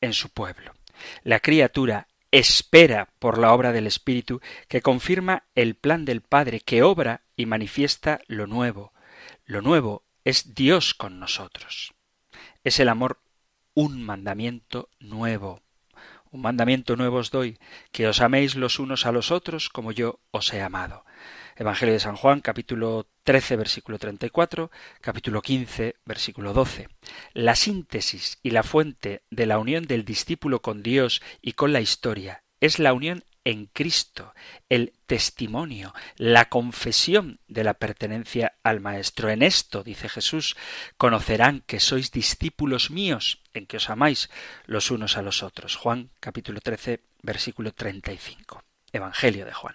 [0.00, 0.74] en su pueblo.
[1.22, 6.82] La criatura espera por la obra del Espíritu que confirma el plan del Padre, que
[6.82, 8.92] obra y manifiesta lo nuevo.
[9.44, 11.94] Lo nuevo es Dios con nosotros.
[12.64, 13.20] Es el amor
[13.74, 15.62] un mandamiento nuevo.
[16.30, 17.58] Un mandamiento nuevo os doy,
[17.92, 21.04] que os améis los unos a los otros como yo os he amado.
[21.58, 26.88] Evangelio de San Juan, capítulo 13, versículo 34, capítulo 15, versículo 12.
[27.34, 31.80] La síntesis y la fuente de la unión del discípulo con Dios y con la
[31.80, 34.34] historia es la unión en Cristo,
[34.68, 39.28] el testimonio, la confesión de la pertenencia al Maestro.
[39.28, 40.56] En esto, dice Jesús,
[40.96, 44.30] conocerán que sois discípulos míos, en que os amáis
[44.66, 45.74] los unos a los otros.
[45.74, 48.62] Juan capítulo 13, versículo 35.
[48.92, 49.74] Evangelio de Juan.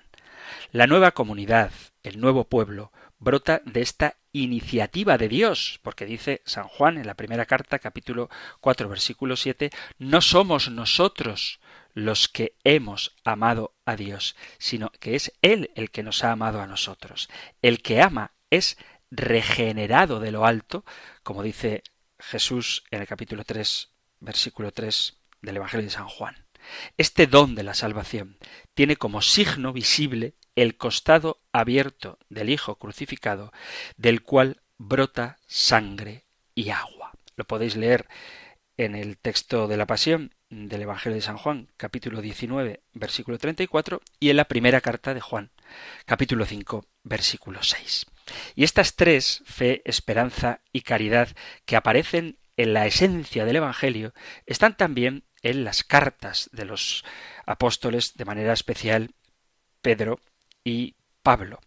[0.71, 1.71] La nueva comunidad,
[2.03, 7.15] el nuevo pueblo, brota de esta iniciativa de Dios, porque dice San Juan en la
[7.15, 11.59] primera carta, capítulo 4, versículo 7, no somos nosotros
[11.93, 16.61] los que hemos amado a Dios, sino que es Él el que nos ha amado
[16.61, 17.29] a nosotros.
[17.61, 18.77] El que ama es
[19.11, 20.83] regenerado de lo alto,
[21.21, 21.83] como dice
[22.19, 26.47] Jesús en el capítulo 3, versículo 3 del Evangelio de San Juan.
[26.97, 28.37] Este don de la salvación
[28.73, 33.51] tiene como signo visible el costado abierto del Hijo crucificado,
[33.97, 37.11] del cual brota sangre y agua.
[37.35, 38.07] Lo podéis leer
[38.77, 44.01] en el texto de la Pasión del Evangelio de San Juan, capítulo 19, versículo 34,
[44.19, 45.51] y en la primera carta de Juan,
[46.05, 48.05] capítulo 5, versículo 6.
[48.55, 51.29] Y estas tres, fe, esperanza y caridad,
[51.65, 54.13] que aparecen en la esencia del Evangelio,
[54.45, 57.03] están también en las cartas de los
[57.45, 59.13] apóstoles, de manera especial
[59.81, 60.19] Pedro
[60.63, 61.59] y Pablo.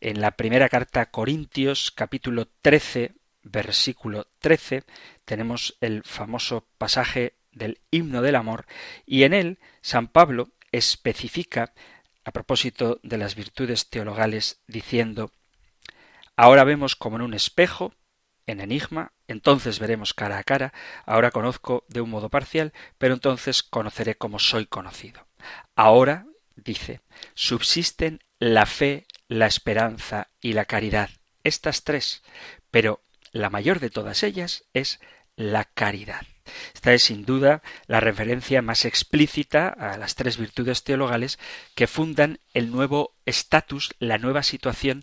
[0.00, 3.12] En la primera carta a Corintios, capítulo 13,
[3.42, 4.84] versículo 13,
[5.24, 8.66] tenemos el famoso pasaje del himno del amor,
[9.04, 11.72] y en él San Pablo especifica,
[12.24, 15.32] a propósito de las virtudes teologales, diciendo
[16.36, 17.92] Ahora vemos como en un espejo,
[18.46, 20.72] en enigma, entonces veremos cara a cara,
[21.04, 25.26] ahora conozco de un modo parcial, pero entonces conoceré como soy conocido.
[25.76, 27.00] Ahora, dice,
[27.34, 31.10] subsisten la fe, la esperanza y la caridad,
[31.44, 32.24] estas tres,
[32.72, 34.98] pero la mayor de todas ellas es
[35.36, 36.22] la caridad.
[36.74, 41.38] Esta es sin duda la referencia más explícita a las tres virtudes teologales
[41.76, 45.02] que fundan el nuevo estatus, la nueva situación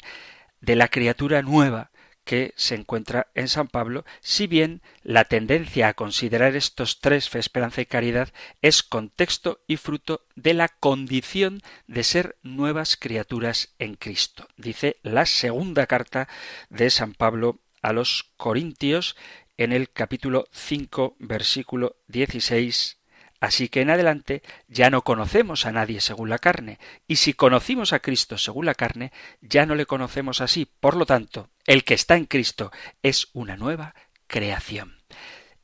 [0.59, 1.91] de la criatura nueva
[2.29, 7.39] que se encuentra en San Pablo, si bien la tendencia a considerar estos tres, fe,
[7.39, 8.29] esperanza y caridad,
[8.61, 14.47] es contexto y fruto de la condición de ser nuevas criaturas en Cristo.
[14.57, 16.27] Dice la segunda carta
[16.69, 19.17] de San Pablo a los Corintios
[19.57, 22.98] en el capítulo 5, versículo 16
[23.39, 27.93] Así que en adelante ya no conocemos a nadie según la carne, y si conocimos
[27.93, 30.69] a Cristo según la carne, ya no le conocemos así.
[30.79, 32.71] Por lo tanto, el que está en Cristo
[33.01, 33.95] es una nueva
[34.27, 34.99] creación.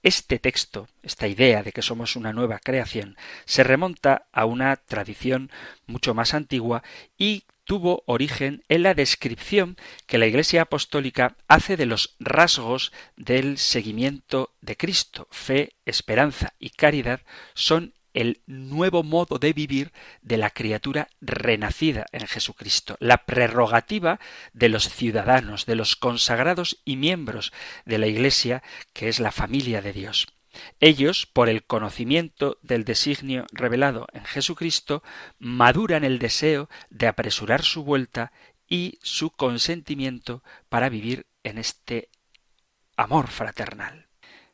[0.04, 5.50] Este texto, esta idea de que somos una nueva creación, se remonta a una tradición
[5.88, 6.84] mucho más antigua
[7.18, 9.76] y tuvo origen en la descripción
[10.08, 15.28] que la Iglesia Apostólica hace de los rasgos del seguimiento de Cristo.
[15.32, 17.22] Fe, esperanza y caridad
[17.54, 24.20] son el nuevo modo de vivir de la criatura renacida en Jesucristo, la prerrogativa
[24.54, 27.52] de los ciudadanos, de los consagrados y miembros
[27.86, 30.28] de la Iglesia, que es la familia de Dios.
[30.80, 35.04] Ellos, por el conocimiento del designio revelado en Jesucristo,
[35.40, 38.32] maduran el deseo de apresurar su vuelta
[38.68, 42.10] y su consentimiento para vivir en este
[42.98, 44.08] amor fraternal.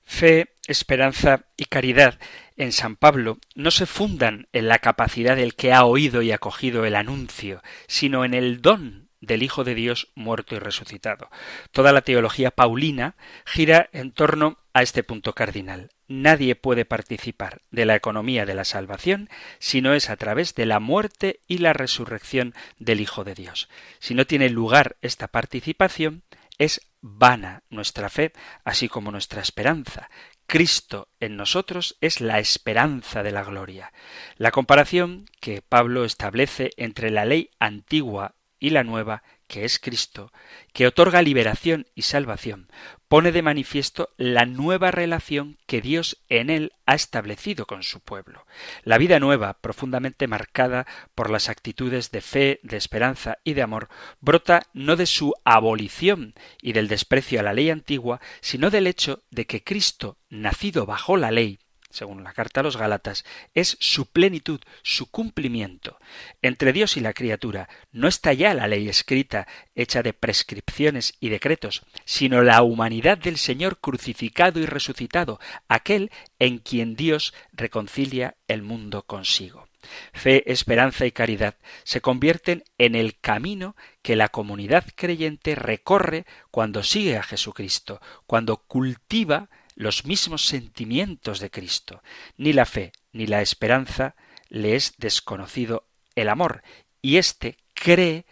[0.04, 2.20] Fe, esperanza y caridad
[2.58, 6.86] en San Pablo no se fundan en la capacidad del que ha oído y acogido
[6.86, 11.30] el anuncio, sino en el don del Hijo de Dios muerto y resucitado.
[11.72, 15.92] Toda la teología paulina gira en torno a este punto cardinal.
[16.08, 19.30] Nadie puede participar de la economía de la salvación
[19.60, 23.70] si no es a través de la muerte y la resurrección del Hijo de Dios.
[24.00, 26.24] Si no tiene lugar esta participación,
[26.58, 30.10] es vana nuestra fe, así como nuestra esperanza.
[30.48, 33.94] Cristo en nosotros es la esperanza de la gloria.
[34.36, 40.32] La comparación que Pablo establece entre la ley antigua y la nueva, que es Cristo,
[40.71, 42.71] que otorga liberación y salvación,
[43.10, 48.45] pone de manifiesto la nueva relación que Dios en él ha establecido con su pueblo.
[48.84, 53.89] La vida nueva, profundamente marcada por las actitudes de fe, de esperanza y de amor,
[54.21, 59.24] brota no de su abolición y del desprecio a la ley antigua, sino del hecho
[59.32, 61.60] de que Cristo, nacido bajo la ley,
[61.91, 65.97] según la carta a los Gálatas, es su plenitud, su cumplimiento.
[66.41, 71.30] Entre Dios y la criatura no está ya la ley escrita, hecha de prescripciones y
[71.30, 78.62] decretos, sino la humanidad del Señor crucificado y resucitado, aquel en quien Dios reconcilia el
[78.62, 79.67] mundo consigo.
[80.13, 86.84] Fe, esperanza y caridad se convierten en el camino que la comunidad creyente recorre cuando
[86.84, 89.49] sigue a Jesucristo, cuando cultiva
[89.82, 92.04] los mismos sentimientos de Cristo.
[92.38, 94.15] Ni la fe ni la esperanza
[94.48, 96.62] le es desconocido el amor,
[97.02, 98.26] y éste cree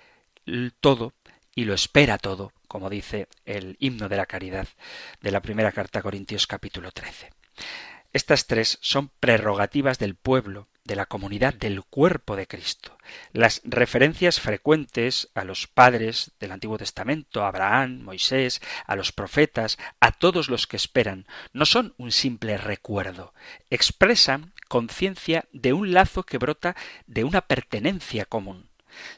[0.80, 1.16] todo
[1.56, 4.68] y lo espera todo, como dice el himno de la caridad
[5.22, 7.32] de la primera carta a Corintios capítulo 13.
[8.14, 12.98] Estas tres son prerrogativas del pueblo, de la comunidad del cuerpo de Cristo.
[13.32, 19.78] Las referencias frecuentes a los padres del Antiguo Testamento, a Abraham, Moisés, a los profetas,
[20.00, 23.36] a todos los que esperan, no son un simple recuerdo,
[23.70, 26.76] expresan conciencia de un lazo que brota
[27.06, 28.68] de una pertenencia común.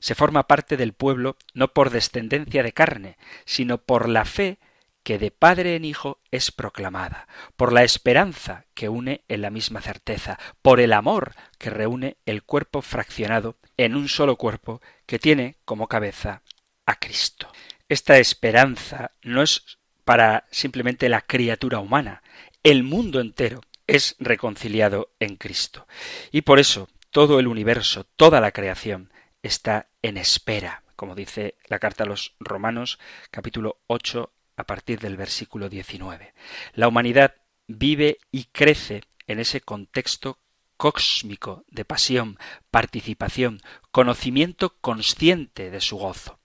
[0.01, 4.59] Se forma parte del pueblo no por descendencia de carne, sino por la fe
[5.03, 9.81] que de padre en hijo es proclamada, por la esperanza que une en la misma
[9.81, 15.57] certeza, por el amor que reúne el cuerpo fraccionado en un solo cuerpo que tiene
[15.65, 16.43] como cabeza
[16.85, 17.51] a Cristo.
[17.89, 22.21] Esta esperanza no es para simplemente la criatura humana,
[22.63, 25.87] el mundo entero es reconciliado en Cristo.
[26.31, 29.11] Y por eso todo el universo, toda la creación
[29.43, 32.99] está en espera, como dice la carta a los Romanos
[33.31, 34.31] capítulo 8
[34.61, 36.33] a partir del versículo 19.
[36.73, 37.35] La humanidad
[37.67, 40.39] vive y crece en ese contexto
[40.77, 42.37] cósmico de pasión,
[42.71, 46.39] participación, conocimiento consciente de su gozo.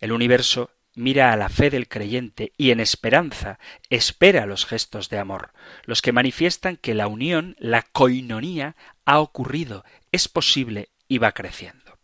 [0.00, 3.58] El universo mira a la fe del creyente y en esperanza
[3.90, 5.52] espera los gestos de amor,
[5.84, 11.98] los que manifiestan que la unión, la coinonía, ha ocurrido, es posible y va creciendo.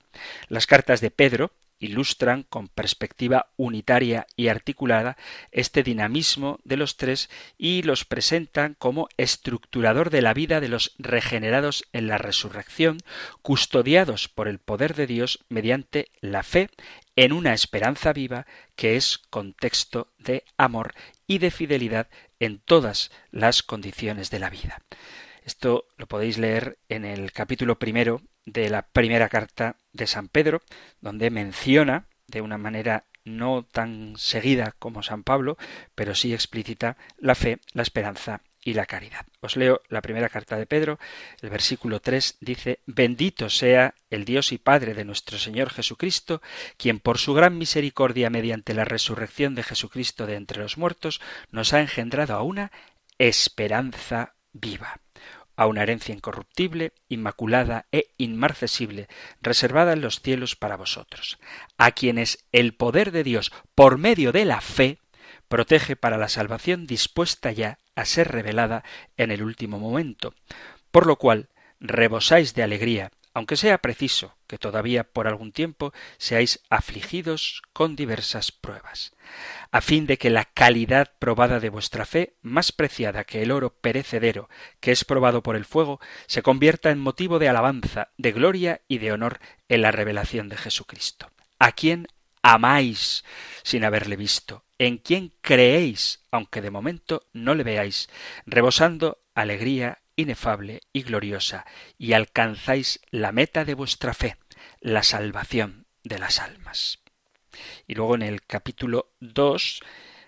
[0.49, 5.17] Las cartas de Pedro ilustran con perspectiva unitaria y articulada
[5.53, 10.95] este dinamismo de los tres y los presentan como estructurador de la vida de los
[10.99, 12.99] regenerados en la resurrección,
[13.43, 16.71] custodiados por el poder de Dios mediante la fe
[17.17, 20.95] en una esperanza viva que es contexto de amor
[21.27, 22.09] y de fidelidad
[22.39, 24.83] en todas las condiciones de la vida.
[25.49, 30.61] Esto lo podéis leer en el capítulo primero de la primera carta de San Pedro,
[31.01, 35.57] donde menciona de una manera no tan seguida como San Pablo,
[35.95, 39.25] pero sí explícita la fe, la esperanza y la caridad.
[39.41, 40.99] Os leo la primera carta de Pedro,
[41.41, 46.43] el versículo 3 dice, Bendito sea el Dios y Padre de nuestro Señor Jesucristo,
[46.77, 51.73] quien por su gran misericordia mediante la resurrección de Jesucristo de entre los muertos nos
[51.73, 52.71] ha engendrado a una
[53.17, 55.01] esperanza viva
[55.59, 59.09] a una herencia incorruptible, inmaculada e inmarcesible,
[59.43, 61.39] reservada en los cielos para vosotros,
[61.77, 64.99] a quienes el poder de Dios, por medio de la fe,
[65.49, 68.85] protege para la salvación dispuesta ya a ser revelada
[69.17, 70.33] en el último momento,
[70.93, 71.49] por lo cual
[71.81, 78.53] rebosáis de alegría, aunque sea preciso que todavía por algún tiempo seáis afligidos con diversas
[78.53, 79.15] pruebas,
[79.71, 83.75] a fin de que la calidad probada de vuestra fe, más preciada que el oro
[83.75, 84.49] perecedero
[84.81, 88.99] que es probado por el fuego, se convierta en motivo de alabanza, de gloria y
[88.99, 92.09] de honor en la revelación de Jesucristo, a quien
[92.43, 93.25] amáis
[93.63, 98.09] sin haberle visto, en quien creéis, aunque de momento no le veáis,
[98.47, 101.65] rebosando alegría inefable y gloriosa,
[101.97, 104.37] y alcanzáis la meta de vuestra fe,
[104.81, 106.99] la salvación de las almas.
[107.87, 109.81] Y luego en el capítulo 2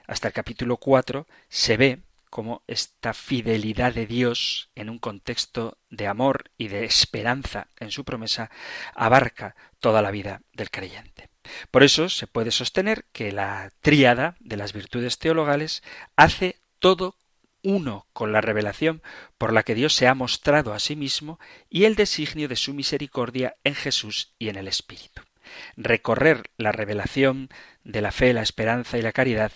[0.07, 6.07] hasta el capítulo 4 se ve cómo esta fidelidad de Dios en un contexto de
[6.07, 8.51] amor y de esperanza en su promesa
[8.95, 11.31] abarca toda la vida del creyente.
[11.73, 15.83] Por eso se puede sostener que la tríada de las virtudes teologales
[16.15, 17.17] hace todo
[17.63, 19.03] uno con la revelación
[19.39, 21.39] por la que Dios se ha mostrado a sí mismo
[21.69, 25.23] y el designio de su misericordia en Jesús y en el Espíritu.
[25.77, 27.49] Recorrer la revelación
[27.85, 29.53] de la fe, la esperanza y la caridad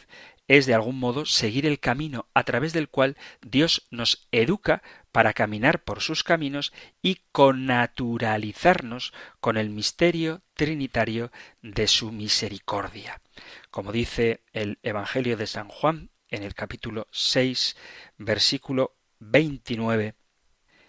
[0.49, 5.33] es de algún modo seguir el camino a través del cual Dios nos educa para
[5.33, 11.31] caminar por sus caminos y connaturalizarnos con el misterio trinitario
[11.63, 13.23] de su misericordia.
[13.71, 17.77] Como dice el Evangelio de San Juan, en el capítulo 6,
[18.19, 20.15] versículo 29,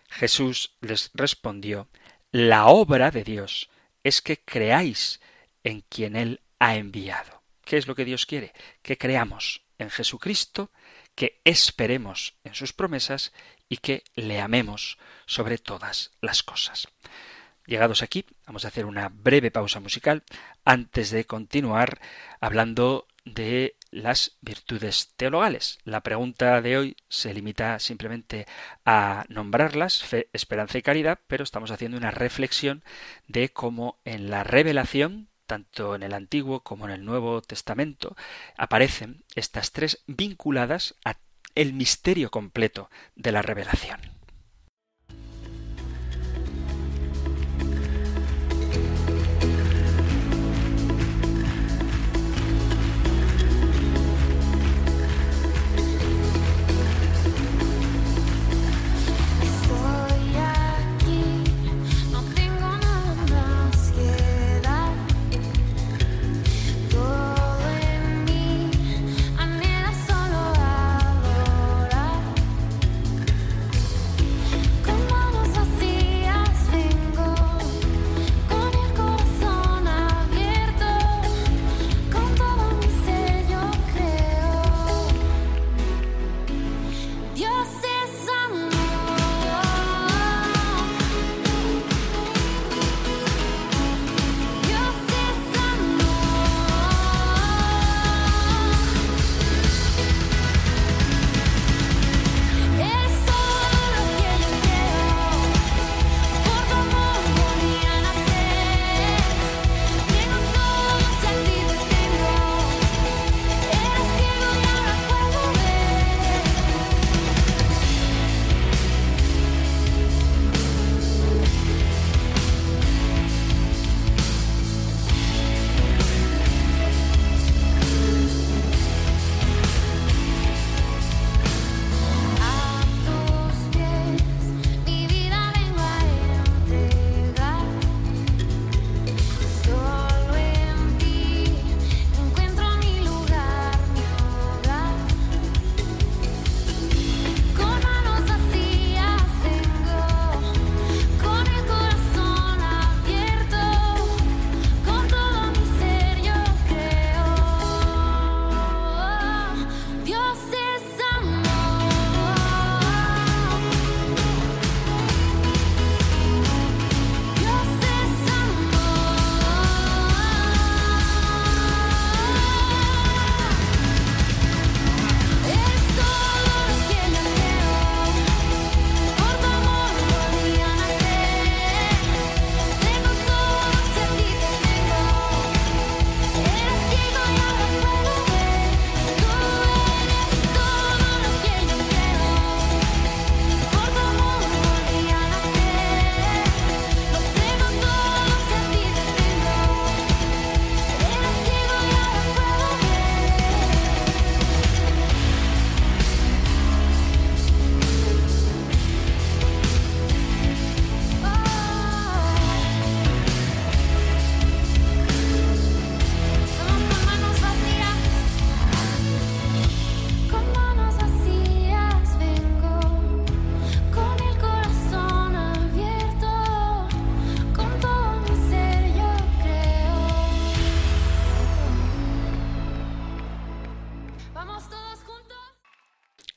[0.10, 1.88] Jesús les respondió,
[2.32, 3.70] La obra de Dios
[4.04, 5.22] es que creáis
[5.64, 7.44] en quien Él ha enviado.
[7.64, 8.54] ¿Qué es lo que Dios quiere?
[8.82, 10.72] Que creamos en Jesucristo,
[11.14, 13.32] que esperemos en sus promesas
[13.70, 16.88] y que le amemos sobre todas las cosas.
[17.68, 20.24] Llegados aquí, vamos a hacer una breve pausa musical
[20.64, 22.00] antes de continuar
[22.40, 25.80] hablando de las virtudes teologales.
[25.86, 28.46] La pregunta de hoy se limita simplemente
[28.86, 32.84] a nombrarlas, fe, esperanza y caridad, pero estamos haciendo una reflexión
[33.28, 38.16] de cómo en la revelación, tanto en el Antiguo como en el Nuevo Testamento,
[38.58, 41.18] aparecen estas tres vinculadas a
[41.56, 44.00] el misterio completo de la revelación.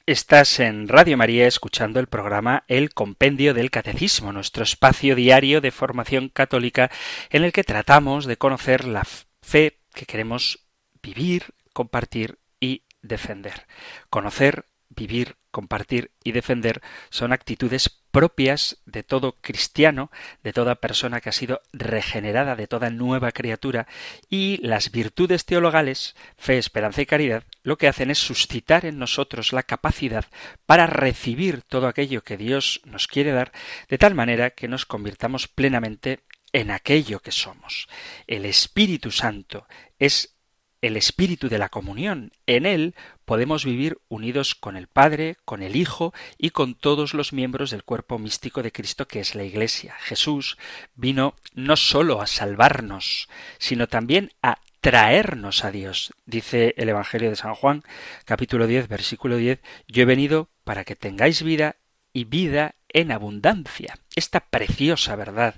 [0.09, 5.71] Estás en Radio María escuchando el programa El Compendio del Catecismo, nuestro espacio diario de
[5.71, 6.91] formación católica
[7.29, 9.07] en el que tratamos de conocer la
[9.43, 10.67] fe que queremos
[11.03, 13.67] vivir, compartir y defender.
[14.09, 14.65] Conocer,
[14.99, 20.11] vivir, compartir y defender son actitudes propias de todo cristiano,
[20.43, 23.87] de toda persona que ha sido regenerada, de toda nueva criatura,
[24.29, 29.53] y las virtudes teologales, fe, esperanza y caridad, lo que hacen es suscitar en nosotros
[29.53, 30.25] la capacidad
[30.67, 33.53] para recibir todo aquello que Dios nos quiere dar,
[33.89, 36.21] de tal manera que nos convirtamos plenamente
[36.53, 37.89] en aquello que somos.
[38.27, 39.67] El Espíritu Santo
[39.99, 40.38] es
[40.81, 42.33] el espíritu de la comunión.
[42.47, 47.33] En él podemos vivir unidos con el Padre, con el Hijo y con todos los
[47.33, 49.95] miembros del cuerpo místico de Cristo que es la Iglesia.
[50.01, 50.57] Jesús
[50.95, 56.13] vino no sólo a salvarnos, sino también a traernos a Dios.
[56.27, 57.83] Dice el Evangelio de San Juan,
[58.25, 61.77] capítulo 10, versículo 10, yo he venido para que tengáis vida
[62.13, 63.99] y vida en abundancia.
[64.15, 65.55] Esta preciosa verdad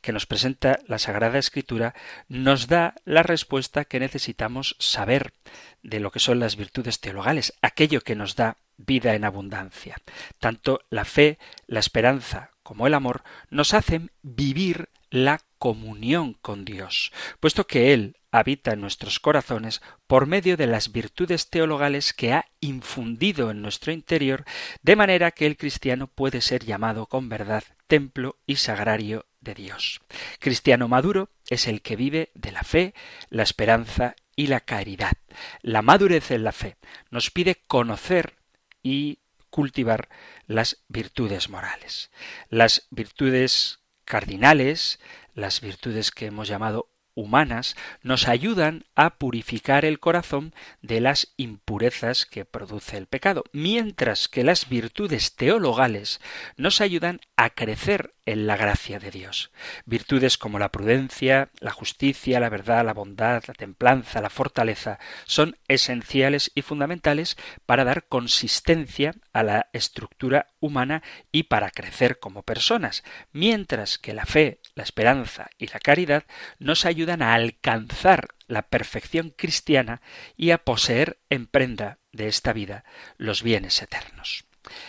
[0.00, 1.94] que nos presenta la Sagrada Escritura
[2.28, 5.32] nos da la respuesta que necesitamos saber
[5.82, 9.96] de lo que son las virtudes teologales, aquello que nos da vida en abundancia.
[10.38, 17.12] Tanto la fe, la esperanza como el amor nos hacen vivir la comunión con Dios,
[17.38, 22.46] puesto que Él habita en nuestros corazones por medio de las virtudes teologales que ha
[22.58, 24.44] infundido en nuestro interior,
[24.82, 30.00] de manera que el cristiano puede ser llamado con verdad templo y sagrario de Dios.
[30.40, 32.92] Cristiano maduro es el que vive de la fe,
[33.30, 35.12] la esperanza y la caridad.
[35.62, 36.76] La madurez en la fe
[37.10, 38.34] nos pide conocer
[38.82, 39.20] y
[39.50, 40.08] cultivar
[40.48, 42.10] las virtudes morales.
[42.48, 44.98] Las virtudes cardinales,
[45.34, 52.26] las virtudes que hemos llamado humanas nos ayudan a purificar el corazón de las impurezas
[52.26, 56.20] que produce el pecado, mientras que las virtudes teologales
[56.56, 59.50] nos ayudan a crecer en la gracia de Dios.
[59.84, 65.56] Virtudes como la prudencia, la justicia, la verdad, la bondad, la templanza, la fortaleza son
[65.68, 67.36] esenciales y fundamentales
[67.66, 71.02] para dar consistencia a la estructura humana
[71.32, 76.24] y para crecer como personas, mientras que la fe, la esperanza y la caridad
[76.58, 80.02] nos ayudan a alcanzar la perfección cristiana
[80.36, 82.84] y a poseer en prenda de esta vida
[83.16, 84.46] los bienes eternos.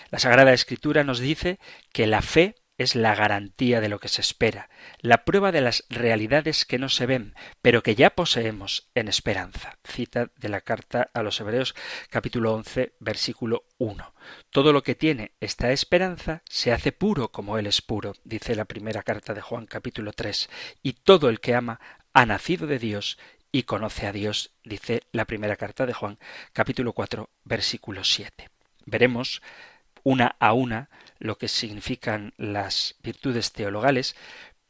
[0.09, 1.59] La Sagrada Escritura nos dice
[1.91, 5.85] que la fe es la garantía de lo que se espera, la prueba de las
[5.89, 9.77] realidades que no se ven, pero que ya poseemos en esperanza.
[9.85, 11.73] Cita de la carta a los Hebreos
[12.09, 14.13] capítulo 11 versículo 1.
[14.49, 18.65] Todo lo que tiene esta esperanza se hace puro como Él es puro, dice la
[18.65, 20.49] primera carta de Juan capítulo 3,
[20.83, 21.79] y todo el que ama
[22.15, 23.19] ha nacido de Dios
[23.51, 26.17] y conoce a Dios, dice la primera carta de Juan
[26.53, 28.49] capítulo 4 versículo 7.
[28.85, 29.41] Veremos
[30.03, 30.89] una a una
[31.19, 34.15] lo que significan las virtudes teologales,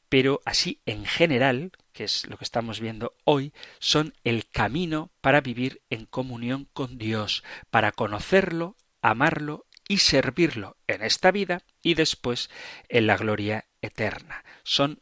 [0.09, 5.39] pero así en general, que es lo que estamos viendo hoy, son el camino para
[5.39, 12.49] vivir en comunión con Dios, para conocerlo, amarlo y servirlo en esta vida y después
[12.89, 14.43] en la gloria eterna.
[14.63, 14.99] Son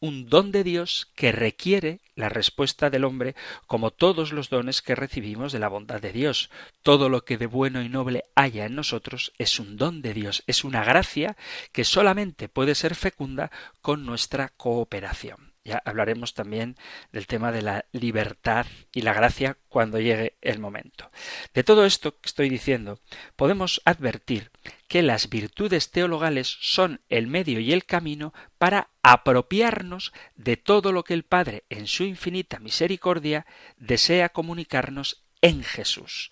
[0.00, 3.34] un don de Dios que requiere la respuesta del hombre
[3.66, 6.50] como todos los dones que recibimos de la bondad de Dios.
[6.82, 10.42] Todo lo que de bueno y noble haya en nosotros es un don de Dios,
[10.46, 11.36] es una gracia
[11.72, 13.50] que solamente puede ser fecunda
[13.82, 15.49] con nuestra cooperación.
[15.70, 16.74] Ya hablaremos también
[17.12, 21.12] del tema de la libertad y la gracia cuando llegue el momento.
[21.54, 22.98] De todo esto que estoy diciendo,
[23.36, 24.50] podemos advertir
[24.88, 31.04] que las virtudes teologales son el medio y el camino para apropiarnos de todo lo
[31.04, 33.46] que el Padre, en su infinita misericordia,
[33.76, 36.30] desea comunicarnos en Jesús.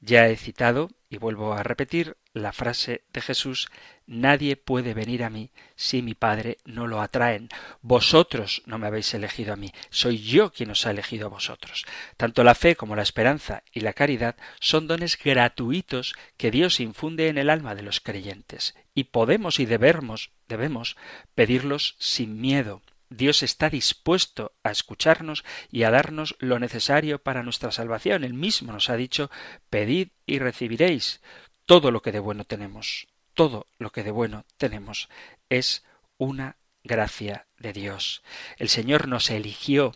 [0.00, 3.68] Ya he citado, y vuelvo a repetir, la frase de Jesús
[4.12, 7.48] Nadie puede venir a mí si mi Padre no lo atraen.
[7.80, 11.86] Vosotros no me habéis elegido a mí, soy yo quien os ha elegido a vosotros.
[12.16, 17.28] Tanto la fe como la esperanza y la caridad son dones gratuitos que Dios infunde
[17.28, 20.96] en el alma de los creyentes, y podemos y debemos, debemos
[21.36, 22.82] pedirlos sin miedo.
[23.10, 28.24] Dios está dispuesto a escucharnos y a darnos lo necesario para nuestra salvación.
[28.24, 29.30] Él mismo nos ha dicho
[29.68, 31.20] Pedid y recibiréis
[31.66, 35.08] todo lo que de bueno tenemos todo lo que de bueno tenemos
[35.48, 35.84] es
[36.18, 38.22] una gracia de Dios.
[38.58, 39.94] El Señor nos eligió,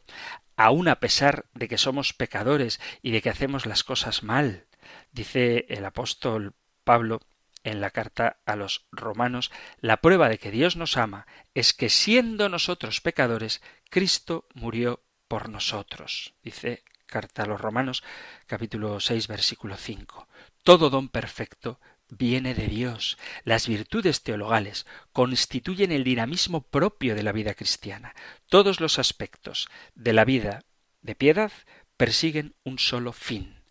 [0.57, 4.67] aun a pesar de que somos pecadores y de que hacemos las cosas mal.
[5.12, 6.55] Dice el apóstol
[6.85, 7.21] Pablo
[7.65, 9.51] en la carta a los romanos,
[9.81, 15.49] la prueba de que Dios nos ama es que siendo nosotros pecadores, Cristo murió por
[15.49, 16.35] nosotros.
[16.43, 18.05] Dice carta a los romanos
[18.47, 20.29] capítulo 6 versículo 5.
[20.62, 23.19] Todo don perfecto viene de Dios.
[23.45, 28.15] Las virtudes teologales constituyen el dinamismo propio de la vida cristiana.
[28.49, 30.65] Todos los aspectos de la vida
[31.03, 31.53] de piedad
[31.97, 33.64] persiguen un solo fin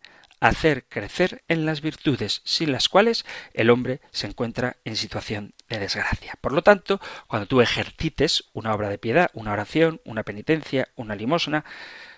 [0.43, 5.79] hacer crecer en las virtudes, sin las cuales el hombre se encuentra en situación de
[5.79, 6.37] desgracia.
[6.41, 11.15] Por lo tanto, cuando tú ejercites una obra de piedad, una oración, una penitencia, una
[11.15, 11.63] limosna,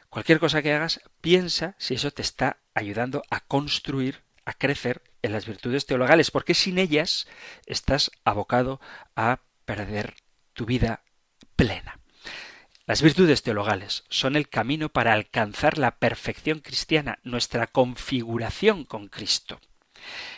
[0.09, 5.31] cualquier cosa que hagas, piensa si eso te está ayudando a construir, a crecer en
[5.31, 7.27] las virtudes teologales, porque sin ellas
[7.67, 8.81] estás abocado
[9.15, 10.15] a perder
[10.53, 11.03] tu vida
[11.55, 11.99] plena.
[12.87, 19.59] Las virtudes teologales son el camino para alcanzar la perfección cristiana, nuestra configuración con Cristo.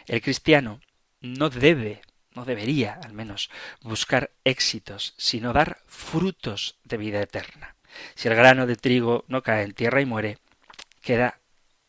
[0.06, 0.80] El cristiano
[1.20, 2.02] no debe,
[2.34, 3.50] no debería al menos,
[3.82, 7.76] buscar éxitos, sino dar frutos de vida eterna.
[8.16, 10.38] Si el grano de trigo no cae en tierra y muere,
[11.02, 11.42] queda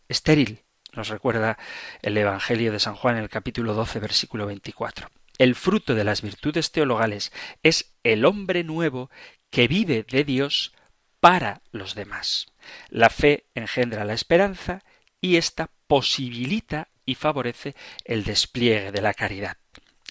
[0.08, 1.56] estéril, nos recuerda
[2.02, 5.08] el Evangelio de San Juan en el capítulo 12, versículo 24.
[5.38, 7.32] El fruto de las virtudes teologales
[7.62, 9.08] es el hombre nuevo
[9.50, 10.72] que vive de Dios
[11.20, 12.46] para los demás.
[12.88, 14.82] La fe engendra la esperanza
[15.20, 17.74] y ésta posibilita y favorece
[18.04, 19.56] el despliegue de la caridad.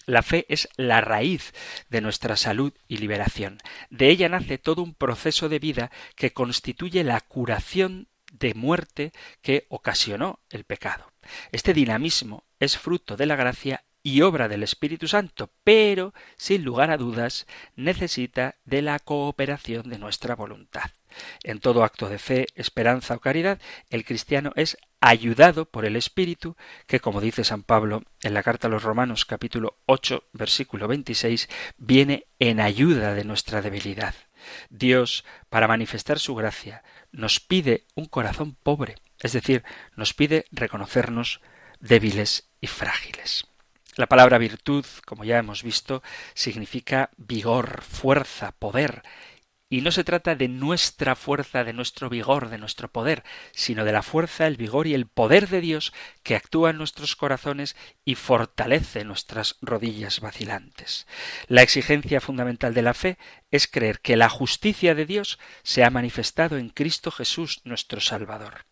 [0.06, 1.52] La fe es la raíz
[1.90, 3.58] de nuestra salud y liberación.
[3.90, 9.12] De ella nace todo un proceso de vida que constituye la curación de muerte
[9.42, 11.12] que ocasionó el pecado.
[11.52, 16.90] Este dinamismo es fruto de la gracia y obra del Espíritu Santo, pero, sin lugar
[16.90, 17.46] a dudas,
[17.76, 20.90] necesita de la cooperación de nuestra voluntad.
[21.42, 26.56] En todo acto de fe, esperanza o caridad, el cristiano es ayudado por el Espíritu,
[26.86, 31.46] que, como dice San Pablo en la carta a los Romanos capítulo 8, versículo 26,
[31.76, 34.14] viene en ayuda de nuestra debilidad.
[34.70, 36.82] Dios, para manifestar su gracia,
[37.12, 39.64] nos pide un corazón pobre, es decir,
[39.96, 41.42] nos pide reconocernos
[41.78, 43.44] débiles y frágiles.
[43.98, 49.02] La palabra virtud, como ya hemos visto, significa vigor, fuerza, poder,
[49.68, 53.90] y no se trata de nuestra fuerza, de nuestro vigor, de nuestro poder, sino de
[53.90, 55.92] la fuerza, el vigor y el poder de Dios
[56.22, 57.74] que actúa en nuestros corazones
[58.04, 61.08] y fortalece nuestras rodillas vacilantes.
[61.48, 63.18] La exigencia fundamental de la fe
[63.50, 68.64] es creer que la justicia de Dios se ha manifestado en Cristo Jesús nuestro Salvador.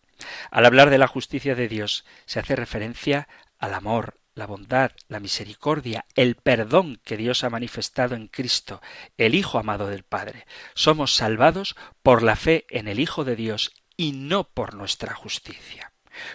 [0.51, 3.27] Al hablar de la justicia de Dios se hace referencia
[3.59, 8.81] al amor, la bondad, la misericordia, el perdón que Dios ha manifestado en Cristo,
[9.17, 10.45] el Hijo amado del Padre.
[10.75, 15.91] Somos salvados por la fe en el Hijo de Dios y no por nuestra justicia.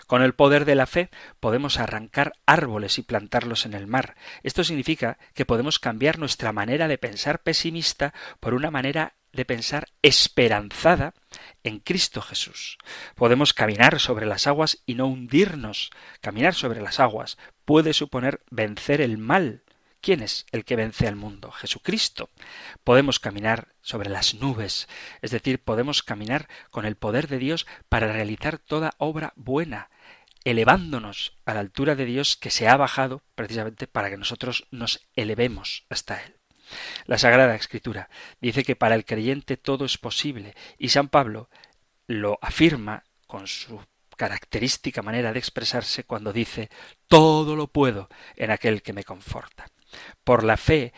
[0.06, 4.16] Con el poder de la fe podemos arrancar árboles y plantarlos en el mar.
[4.42, 9.88] Esto significa que podemos cambiar nuestra manera de pensar pesimista por una manera de pensar
[10.02, 11.14] esperanzada
[11.64, 12.78] en Cristo Jesús.
[13.14, 15.90] Podemos caminar sobre las aguas y no hundirnos.
[16.20, 19.62] Caminar sobre las aguas puede suponer vencer el mal.
[20.00, 21.52] ¿Quién es el que vence al mundo?
[21.52, 22.28] Jesucristo.
[22.82, 24.88] Podemos caminar sobre las nubes,
[25.22, 29.90] es decir, podemos caminar con el poder de Dios para realizar toda obra buena,
[30.44, 35.06] elevándonos a la altura de Dios que se ha bajado precisamente para que nosotros nos
[35.14, 36.41] elevemos hasta Él.
[37.06, 38.08] La Sagrada Escritura
[38.40, 41.48] dice que para el creyente todo es posible y San Pablo
[42.06, 43.80] lo afirma con su
[44.16, 46.70] característica manera de expresarse cuando dice
[47.06, 49.66] todo lo puedo en aquel que me conforta.
[50.24, 50.92] Por la fe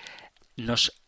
[0.57, 1.01] nos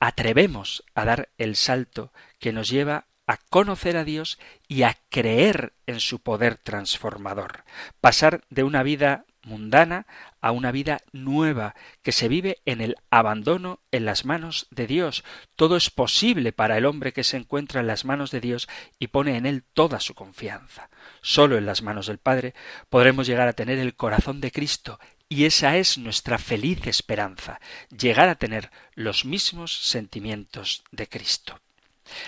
[0.00, 4.38] atrevemos a dar el salto que nos lleva a conocer a Dios
[4.68, 7.64] y a creer en su poder transformador,
[8.00, 10.06] pasar de una vida mundana
[10.40, 15.24] a una vida nueva que se vive en el abandono en las manos de Dios.
[15.56, 18.68] Todo es posible para el hombre que se encuentra en las manos de Dios
[18.98, 20.90] y pone en él toda su confianza.
[21.22, 22.54] Solo en las manos del Padre
[22.88, 27.60] podremos llegar a tener el corazón de Cristo y esa es nuestra feliz esperanza,
[27.96, 31.60] llegar a tener los mismos sentimientos de Cristo.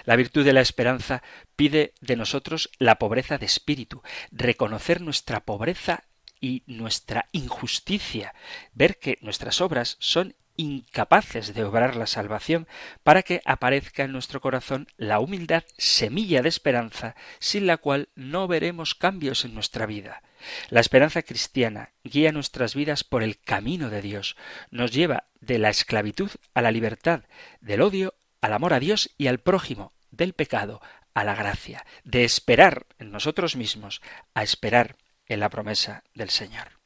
[0.04, 1.22] La virtud de la esperanza
[1.54, 6.04] pide de nosotros la pobreza de espíritu, reconocer nuestra pobreza
[6.40, 8.34] y nuestra injusticia,
[8.74, 12.66] ver que nuestras obras son incapaces de obrar la salvación
[13.02, 18.48] para que aparezca en nuestro corazón la humildad semilla de esperanza sin la cual no
[18.48, 20.22] veremos cambios en nuestra vida.
[20.70, 24.36] La esperanza cristiana guía nuestras vidas por el camino de Dios,
[24.70, 27.24] nos lleva de la esclavitud a la libertad,
[27.60, 30.80] del odio al amor a Dios y al prójimo, del pecado
[31.14, 34.02] a la gracia, de esperar en nosotros mismos
[34.34, 34.96] a esperar
[35.26, 36.76] en la promesa del Señor.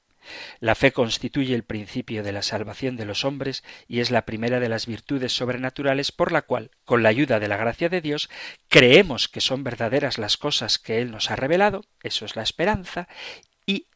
[0.60, 4.60] La fe constituye el principio de la salvación de los hombres y es la primera
[4.60, 8.28] de las virtudes sobrenaturales por la cual, con la ayuda de la gracia de Dios,
[8.68, 13.08] creemos que son verdaderas las cosas que Él nos ha revelado, eso es la esperanza,
[13.66, 13.86] y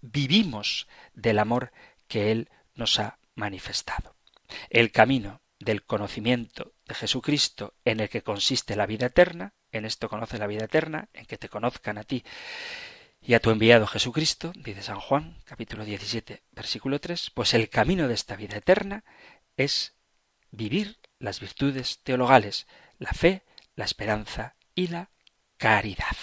[0.00, 1.72] vivimos del amor
[2.06, 4.16] que Él nos ha manifestado.
[4.68, 10.08] El camino del conocimiento de Jesucristo en el que consiste la vida eterna, en esto
[10.08, 12.24] conoce la vida eterna, en que te conozcan a ti
[13.30, 18.08] y a tu enviado Jesucristo, dice San Juan, capítulo 17, versículo 3, pues el camino
[18.08, 19.04] de esta vida eterna
[19.56, 19.94] es
[20.50, 22.66] vivir las virtudes teologales,
[22.98, 23.44] la fe,
[23.76, 25.10] la esperanza y la
[25.58, 26.16] caridad.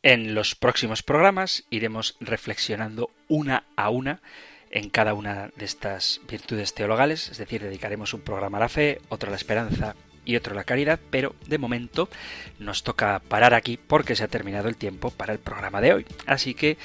[0.00, 4.22] En los próximos programas iremos reflexionando una a una
[4.70, 9.00] en cada una de estas virtudes teologales, es decir, dedicaremos un programa a la fe,
[9.08, 9.96] otro a la esperanza
[10.26, 12.10] y otro la caridad, pero de momento
[12.58, 16.06] nos toca parar aquí porque se ha terminado el tiempo para el programa de hoy.
[16.26, 16.76] Así que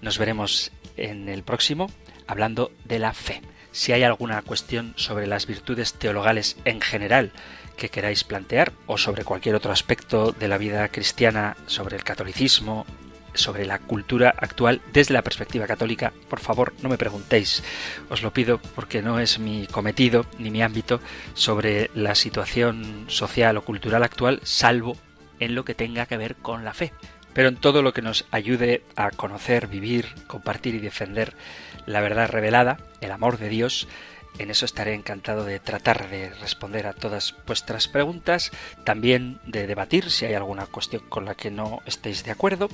[0.00, 1.90] nos veremos en el próximo
[2.28, 3.42] hablando de la fe.
[3.72, 7.32] Si hay alguna cuestión sobre las virtudes teologales en general
[7.76, 12.86] que queráis plantear o sobre cualquier otro aspecto de la vida cristiana, sobre el catolicismo,
[13.34, 17.62] sobre la cultura actual desde la perspectiva católica, por favor no me preguntéis,
[18.10, 21.00] os lo pido porque no es mi cometido ni mi ámbito
[21.34, 24.96] sobre la situación social o cultural actual, salvo
[25.40, 26.92] en lo que tenga que ver con la fe.
[27.34, 31.34] Pero en todo lo que nos ayude a conocer, vivir, compartir y defender
[31.86, 33.88] la verdad revelada, el amor de Dios,
[34.38, 38.50] en eso estaré encantado de tratar de responder a todas vuestras preguntas,
[38.84, 42.68] también de debatir si hay alguna cuestión con la que no estéis de acuerdo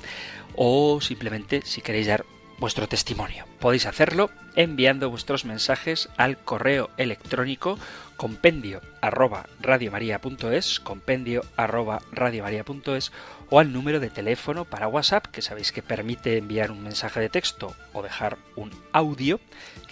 [0.55, 2.25] o simplemente si queréis dar
[2.59, 3.47] vuestro testimonio.
[3.61, 7.79] Podéis hacerlo enviando vuestros mensajes al correo electrónico
[8.17, 13.13] compendio arroba radiomaria.es, compendio arroba radiomaria.es
[13.51, 17.29] o al número de teléfono para WhatsApp que sabéis que permite enviar un mensaje de
[17.29, 19.41] texto o dejar un audio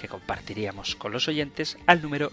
[0.01, 2.33] que compartiríamos con los oyentes al número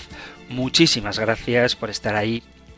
[0.50, 2.44] Muchísimas gracias por estar ahí